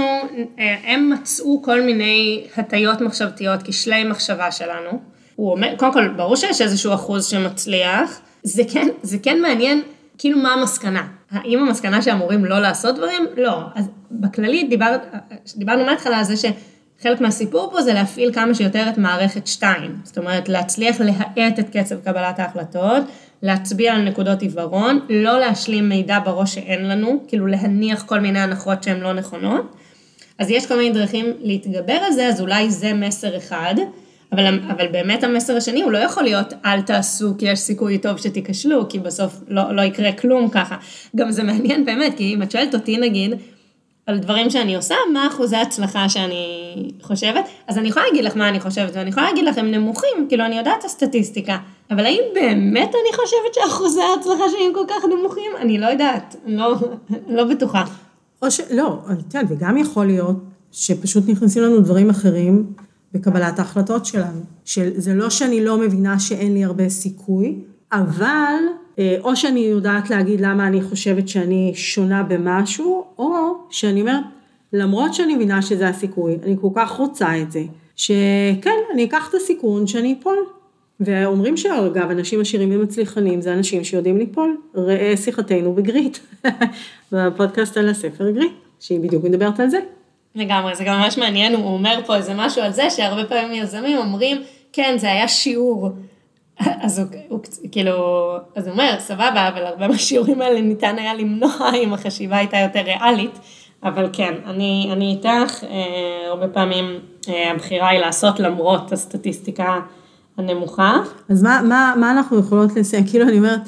אה, 0.60 0.76
הם 0.84 1.10
מצאו 1.10 1.62
כל 1.62 1.82
מיני 1.82 2.44
הטיות 2.58 3.02
מחשבתיות, 3.02 3.60
כשלי 3.64 4.04
מחשבה 4.04 4.52
שלנו. 4.52 4.90
הוא 5.36 5.52
אומר, 5.52 5.74
קודם 5.78 5.94
כל, 5.94 6.08
ברור 6.08 6.36
שיש 6.36 6.62
איזשהו 6.62 6.94
אחוז 6.94 7.26
שמצליח. 7.26 8.22
זה 8.44 8.64
כן, 8.74 8.88
זה 9.02 9.18
כן 9.24 9.42
מעניין, 9.42 9.82
כאילו 10.18 10.40
מה 10.40 10.54
המסקנה. 10.54 11.08
האם 11.32 11.60
המסקנה 11.60 12.02
שאמורים 12.02 12.46
לא 12.46 12.60
לעשות 12.60 12.96
דברים? 12.96 13.26
לא. 13.38 13.60
אז 13.76 13.90
בכללי 14.12 14.64
דיבר, 14.64 14.96
דיברנו 15.56 15.86
מההתחלה 15.86 16.18
על 16.18 16.24
זה 16.24 16.38
שחלק 17.00 17.22
מהסיפור 17.22 17.70
פה 17.72 17.82
זה 17.82 17.94
להפעיל 17.94 18.34
כמה 18.34 18.54
שיותר 18.54 18.90
את 18.90 18.98
מערכת 18.98 19.48
2. 19.48 19.96
זאת 20.04 20.18
אומרת, 20.18 20.50
להצליח 20.50 21.02
להאט 21.02 21.60
את 21.60 21.78
קצב 21.78 21.96
קבלת 22.00 22.40
ההחלטות, 22.40 23.04
להצביע 23.42 23.94
על 23.94 24.02
נקודות 24.02 24.42
עיוורון, 24.42 25.00
לא 25.10 25.40
להשלים 25.40 25.90
מידע 25.90 26.20
בראש 26.20 26.56
שאין 26.56 26.88
לנו, 26.88 27.24
כאילו 27.28 27.48
להניח 27.48 28.04
כל 28.04 28.20
מיני 28.20 28.40
הנחות 28.40 28.84
שהן 28.84 29.00
לא 29.00 29.14
נכונות. 29.14 29.76
אז 30.40 30.50
יש 30.50 30.66
כל 30.66 30.78
מיני 30.78 30.92
דרכים 30.92 31.26
להתגבר 31.42 31.94
על 31.94 32.12
זה, 32.12 32.28
אז 32.28 32.42
אולי 32.42 32.72
זה 32.72 32.94
מסר 32.94 33.38
אחד, 33.38 33.76
אבל, 34.32 34.60
אבל 34.70 34.88
באמת 34.88 35.24
המסר 35.24 35.58
השני 35.58 35.82
הוא 35.82 35.92
לא 35.92 35.98
יכול 35.98 36.24
להיות 36.24 36.54
אל 36.66 36.82
תעשו 36.82 37.34
כי 37.38 37.46
יש 37.46 37.60
סיכוי 37.60 37.98
טוב 37.98 38.18
שתיכשלו, 38.18 38.90
כי 38.90 39.00
בסוף 39.00 39.34
לא, 39.48 39.76
לא 39.76 39.82
יקרה 39.82 40.12
כלום 40.12 40.50
ככה. 40.50 40.76
גם 41.16 41.32
זה 41.32 41.44
מעניין 41.44 41.86
באמת, 41.86 42.18
כי 42.18 42.34
אם 42.34 42.44
את 42.44 42.52
שואלת 42.52 42.74
אותי 42.74 42.98
נגיד, 42.98 43.34
על 44.08 44.20
דברים 44.20 44.50
שאני 44.50 44.76
עושה, 44.76 44.96
מה 45.14 45.28
אחוזי 45.28 45.56
ההצלחה 45.56 46.10
שאני 46.10 46.92
חושבת, 47.02 47.46
אז 47.68 47.78
אני 47.78 47.88
יכולה 47.88 48.06
להגיד 48.06 48.24
לך 48.24 48.38
מה 48.38 48.50
אני 48.50 48.60
חושבת, 48.60 48.92
ואני 48.94 49.10
יכולה 49.10 49.26
להגיד 49.26 49.46
לך 49.46 49.58
הם 49.58 49.72
נמוכים, 49.72 50.26
כאילו 50.30 50.46
אני 50.46 50.58
יודעת 50.58 50.80
את 50.80 50.84
הסטטיסטיקה, 50.86 51.58
אבל 51.92 52.06
האם 52.06 52.22
באמת 52.34 52.90
אני 52.90 53.16
חושבת 53.16 53.54
שאחוזי 53.54 54.02
ההצלחה 54.02 54.44
שלי 54.50 54.66
הם 54.68 54.74
כל 54.74 54.86
כך 54.88 55.06
נמוכים? 55.20 55.52
אני 55.58 55.78
לא 55.78 55.86
יודעת, 55.86 56.36
לא, 56.46 56.76
לא 57.28 57.44
בטוחה. 57.44 57.84
או. 58.42 58.48
לא, 58.72 59.00
את 59.12 59.34
יודעת, 59.34 59.46
וגם 59.50 59.78
יכול 59.78 60.06
להיות 60.06 60.36
שפשוט 60.72 61.24
נכנסים 61.28 61.64
לנו 61.64 61.80
דברים 61.80 62.10
אחרים 62.10 62.74
בקבלת 63.14 63.60
ההחלטות 63.60 64.06
שלנו. 64.06 64.42
שזה 64.66 65.14
לא 65.14 65.30
שאני 65.30 65.66
לא 65.66 65.78
מבינה 65.78 66.20
שאין 66.20 66.54
לי 66.54 66.64
הרבה 66.64 66.90
סיכוי, 66.90 67.60
אבל 67.92 68.56
או 69.00 69.36
שאני 69.36 69.60
יודעת 69.60 70.10
להגיד 70.10 70.42
למה 70.42 70.68
אני 70.68 70.82
חושבת 70.82 71.28
שאני 71.28 71.72
שונה 71.76 72.24
במשהו, 72.24 73.06
או 73.18 73.54
שאני 73.70 74.02
אומרת, 74.02 74.24
למרות 74.74 75.14
שאני 75.14 75.36
מבינה 75.36 75.62
שזה 75.62 75.88
הסיכוי, 75.88 76.38
אני 76.44 76.56
כל 76.62 76.70
כך 76.76 76.92
רוצה 76.92 77.42
את 77.42 77.52
זה, 77.52 77.64
שכן, 77.96 78.80
אני 78.94 79.06
אקח 79.06 79.30
את 79.30 79.34
הסיכון 79.34 79.88
שאני 79.88 80.16
אפול. 80.20 80.38
ואומרים 81.00 81.58
שאגב, 81.58 82.12
אנשים 82.12 82.42
עשירים 82.42 82.70
ומצליחנים 82.72 83.42
זה 83.42 83.54
אנשים 83.54 83.84
שיודעים 83.84 84.18
ליפול. 84.18 84.58
ראה 84.76 85.14
שיחתנו 85.18 85.74
בגריט, 85.74 86.18
בפודקאסט 87.12 87.78
על 87.78 87.90
הספר 87.90 88.32
גריט, 88.32 88.52
שהיא 88.80 89.00
בדיוק 89.00 89.24
מדברת 89.24 89.60
על 89.60 89.70
זה. 89.70 89.80
לגמרי, 90.36 90.76
זה 90.76 90.84
גם 90.84 91.00
ממש 91.00 91.18
מעניין, 91.18 91.56
הוא 91.56 91.74
אומר 91.74 92.00
פה 92.06 92.16
איזה 92.16 92.34
משהו 92.36 92.62
על 92.62 92.72
זה, 92.72 92.90
שהרבה 92.90 93.26
פעמים 93.26 93.64
יזמים 93.64 93.98
אומרים, 93.98 94.42
כן, 94.74 94.96
זה 94.98 95.08
היה 95.12 95.28
שיעור. 95.28 95.90
אז 96.86 97.00
הוא, 97.00 97.08
הוא 97.30 97.40
כאילו, 97.72 97.94
אז 98.56 98.68
הוא 98.68 98.74
אומר, 98.74 98.96
סבבה, 99.00 99.48
אבל 99.48 99.66
הרבה 99.66 99.88
מהשיעורים 99.88 100.42
האלה 100.42 100.62
ניתן 100.62 100.96
היה 101.00 101.14
למנוע 101.14 101.72
אם 101.84 101.94
החשיבה 101.94 102.38
הייתה 102.38 102.58
יותר 102.58 102.80
ריאלית, 102.80 103.40
אבל 103.84 104.10
כן, 104.14 104.34
אני, 104.46 104.90
אני 104.92 105.12
איתך, 105.12 105.64
אה, 105.64 106.28
הרבה 106.28 106.48
פעמים 106.48 107.00
אה, 107.30 107.52
הבחירה 107.52 107.90
היא 107.90 108.00
לעשות 108.00 108.40
למרות 108.40 108.92
הסטטיסטיקה 108.92 109.80
הנמוכה. 110.38 110.98
אז 111.30 111.44
מה, 111.44 111.62
מה, 111.64 111.94
מה 112.00 112.12
אנחנו 112.12 112.40
יכולות 112.40 112.76
לסיים? 112.76 113.08
כאילו 113.08 113.28
אני 113.28 113.38
אומרת, 113.38 113.62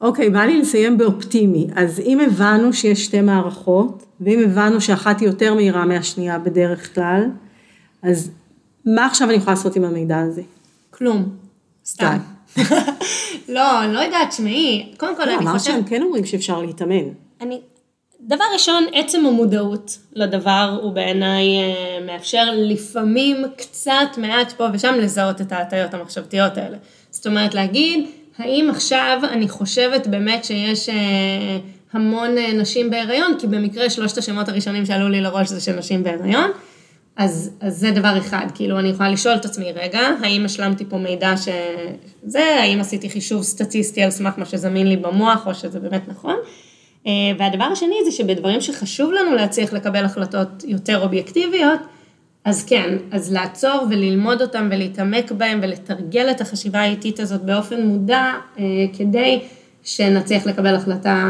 אוקיי, 0.00 0.30
בא 0.30 0.40
לי 0.40 0.60
לסיים 0.60 0.98
באופטימי, 0.98 1.66
אז 1.76 2.00
אם 2.00 2.20
הבנו 2.20 2.72
שיש 2.72 3.04
שתי 3.04 3.20
מערכות, 3.20 4.04
ואם 4.20 4.40
הבנו 4.44 4.80
שאחת 4.80 5.20
היא 5.20 5.28
יותר 5.28 5.54
מהירה 5.54 5.84
מהשנייה 5.84 6.38
בדרך 6.38 6.94
כלל, 6.94 7.22
אז 8.02 8.30
מה 8.86 9.06
עכשיו 9.06 9.28
אני 9.28 9.36
יכולה 9.36 9.56
לעשות 9.56 9.76
עם 9.76 9.84
המידע 9.84 10.18
הזה? 10.18 10.42
כלום. 10.90 11.28
סתם. 11.84 12.18
לא, 13.48 13.84
אני 13.84 13.94
לא 13.94 14.00
יודעת, 14.00 14.28
תשמעי, 14.28 14.92
קודם 14.96 15.16
כל 15.16 15.24
לא, 15.24 15.30
אני 15.30 15.36
חושבת... 15.36 15.50
אמרת 15.50 15.60
שהם 15.64 15.84
כן 15.84 16.02
אומרים 16.02 16.24
שאפשר 16.24 16.62
להתאמן. 16.62 17.08
אני... 17.40 17.60
דבר 18.20 18.44
ראשון, 18.52 18.86
עצם 18.92 19.26
המודעות 19.26 19.98
לדבר 20.12 20.78
הוא 20.82 20.92
בעיניי 20.92 21.44
אה, 21.58 21.98
מאפשר 22.06 22.44
לפעמים 22.54 23.36
קצת, 23.56 24.18
מעט 24.18 24.52
פה 24.52 24.66
ושם, 24.72 24.94
לזהות 24.98 25.40
את 25.40 25.52
ההטיות 25.52 25.94
המחשבתיות 25.94 26.56
האלה. 26.58 26.76
זאת 27.10 27.26
אומרת, 27.26 27.54
להגיד, 27.54 28.06
האם 28.38 28.68
עכשיו 28.70 29.20
אני 29.32 29.48
חושבת 29.48 30.06
באמת 30.06 30.44
שיש 30.44 30.88
אה, 30.88 30.94
המון 31.92 32.38
אה, 32.38 32.52
נשים 32.52 32.90
בהיריון, 32.90 33.34
כי 33.38 33.46
במקרה 33.46 33.90
שלושת 33.90 34.18
השמות 34.18 34.48
הראשונים 34.48 34.86
שעלו 34.86 35.08
לי 35.08 35.20
לראש 35.20 35.48
זה 35.48 35.60
של 35.60 35.72
נשים 35.72 36.02
בהיריון, 36.02 36.50
אז, 37.16 37.50
אז 37.60 37.78
זה 37.78 37.90
דבר 37.90 38.18
אחד, 38.18 38.46
כאילו 38.54 38.78
אני 38.78 38.88
יכולה 38.88 39.08
לשאול 39.08 39.34
את 39.34 39.44
עצמי, 39.44 39.72
רגע, 39.72 40.00
האם 40.22 40.44
השלמתי 40.44 40.84
פה 40.84 40.98
מידע 40.98 41.34
שזה, 41.36 42.44
האם 42.60 42.80
עשיתי 42.80 43.10
חישוב 43.10 43.42
סטטיסטי 43.42 44.02
על 44.02 44.10
סמך 44.10 44.34
מה 44.36 44.44
שזמין 44.44 44.86
לי 44.86 44.96
במוח, 44.96 45.46
או 45.46 45.54
שזה 45.54 45.80
באמת 45.80 46.08
נכון. 46.08 46.36
אה, 47.06 47.12
והדבר 47.38 47.64
השני 47.64 47.94
זה 48.04 48.12
שבדברים 48.12 48.60
שחשוב 48.60 49.12
לנו 49.12 49.34
להצליח 49.34 49.72
לקבל 49.72 50.04
החלטות 50.04 50.64
יותר 50.66 51.02
אובייקטיביות, 51.02 51.80
אז 52.44 52.64
כן, 52.64 52.96
אז 53.10 53.32
לעצור 53.32 53.86
וללמוד 53.90 54.42
אותם 54.42 54.68
ולהתעמק 54.70 55.32
בהם 55.32 55.60
ולתרגל 55.62 56.30
את 56.30 56.40
החשיבה 56.40 56.80
האיטית 56.80 57.20
הזאת 57.20 57.42
באופן 57.42 57.86
מודע, 57.86 58.32
אה, 58.58 58.64
כדי 58.98 59.40
שנצליח 59.82 60.46
לקבל 60.46 60.74
החלטה 60.74 61.28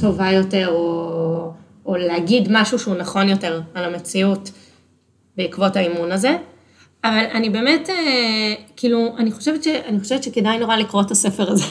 טובה 0.00 0.30
יותר, 0.32 0.68
או, 0.68 1.50
או 1.86 1.96
להגיד 1.96 2.48
משהו 2.50 2.78
שהוא 2.78 2.94
נכון 2.94 3.28
יותר 3.28 3.60
על 3.74 3.84
המציאות. 3.84 4.50
בעקבות 5.38 5.76
האימון 5.76 6.12
הזה. 6.12 6.36
אבל 7.04 7.24
אני 7.32 7.50
באמת, 7.50 7.90
אה, 7.90 8.54
כאילו, 8.76 9.14
אני 9.18 9.32
חושבת, 9.32 9.64
ש, 9.64 9.66
אני 9.66 10.00
חושבת 10.00 10.22
שכדאי 10.22 10.58
נורא 10.58 10.76
לקרוא 10.76 11.02
את 11.02 11.10
הספר 11.10 11.50
הזה. 11.50 11.64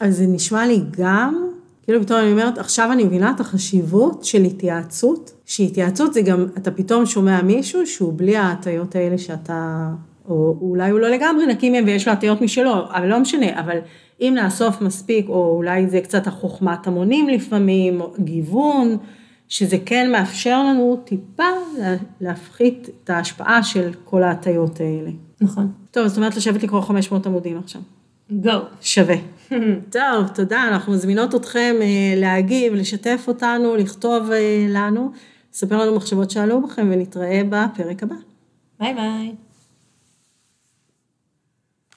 אז 0.00 0.16
זה 0.16 0.26
נשמע 0.26 0.66
לי 0.66 0.80
גם, 0.90 1.48
כאילו 1.82 2.02
פתאום 2.02 2.20
אני 2.20 2.32
אומרת, 2.32 2.58
עכשיו 2.58 2.92
אני 2.92 3.04
מבינה 3.04 3.30
את 3.30 3.40
החשיבות 3.40 4.24
של 4.24 4.42
התייעצות, 4.42 5.32
שהתייעצות 5.46 6.14
זה 6.14 6.22
גם, 6.22 6.46
אתה 6.58 6.70
פתאום 6.70 7.06
שומע 7.06 7.42
מישהו 7.42 7.86
שהוא 7.86 8.12
בלי 8.16 8.36
ההטיות 8.36 8.96
האלה 8.96 9.18
שאתה, 9.18 9.88
או 10.28 10.56
אולי 10.60 10.90
הוא 10.90 11.00
לא 11.00 11.08
לגמרי 11.08 11.46
נקי 11.46 11.70
מהם 11.70 11.84
ויש 11.86 12.08
לו 12.08 12.12
הטיות 12.12 12.40
משלו, 12.40 12.74
אבל 12.90 13.06
לא 13.06 13.20
משנה, 13.20 13.60
אבל 13.60 13.78
אם 14.20 14.32
נאסוף 14.36 14.80
מספיק, 14.80 15.28
או 15.28 15.56
אולי 15.56 15.88
זה 15.88 16.00
קצת 16.00 16.26
החוכמת 16.26 16.86
המונים 16.86 17.28
לפעמים, 17.28 18.00
או 18.00 18.12
גיוון, 18.18 18.96
שזה 19.48 19.76
כן 19.86 20.12
מאפשר 20.12 20.62
לנו 20.62 21.02
טיפה 21.04 21.48
להפחית 22.20 22.88
את 23.04 23.10
ההשפעה 23.10 23.62
של 23.62 23.90
כל 24.04 24.22
ההטיות 24.22 24.80
האלה. 24.80 25.10
נכון. 25.40 25.72
טוב, 25.90 26.06
זאת 26.06 26.16
אומרת 26.16 26.36
לשבת 26.36 26.62
לקרוא 26.62 26.80
500 26.80 27.26
עמודים 27.26 27.58
עכשיו. 27.58 27.80
גו. 28.30 28.50
שווה. 28.80 29.16
טוב, 29.90 30.28
תודה, 30.34 30.64
אנחנו 30.68 30.92
מזמינות 30.92 31.34
אתכם 31.34 31.74
אה, 31.80 32.14
להגיב, 32.16 32.74
לשתף 32.74 33.24
אותנו, 33.28 33.76
לכתוב 33.76 34.30
אה, 34.30 34.66
לנו, 34.68 35.12
לספר 35.52 35.76
לנו 35.76 35.96
מחשבות 35.96 36.30
שעלו 36.30 36.62
בכם 36.62 36.88
ונתראה 36.92 37.42
בפרק 37.48 38.02
הבא. 38.02 38.14
ביי 38.80 38.94
ביי. 38.94 39.34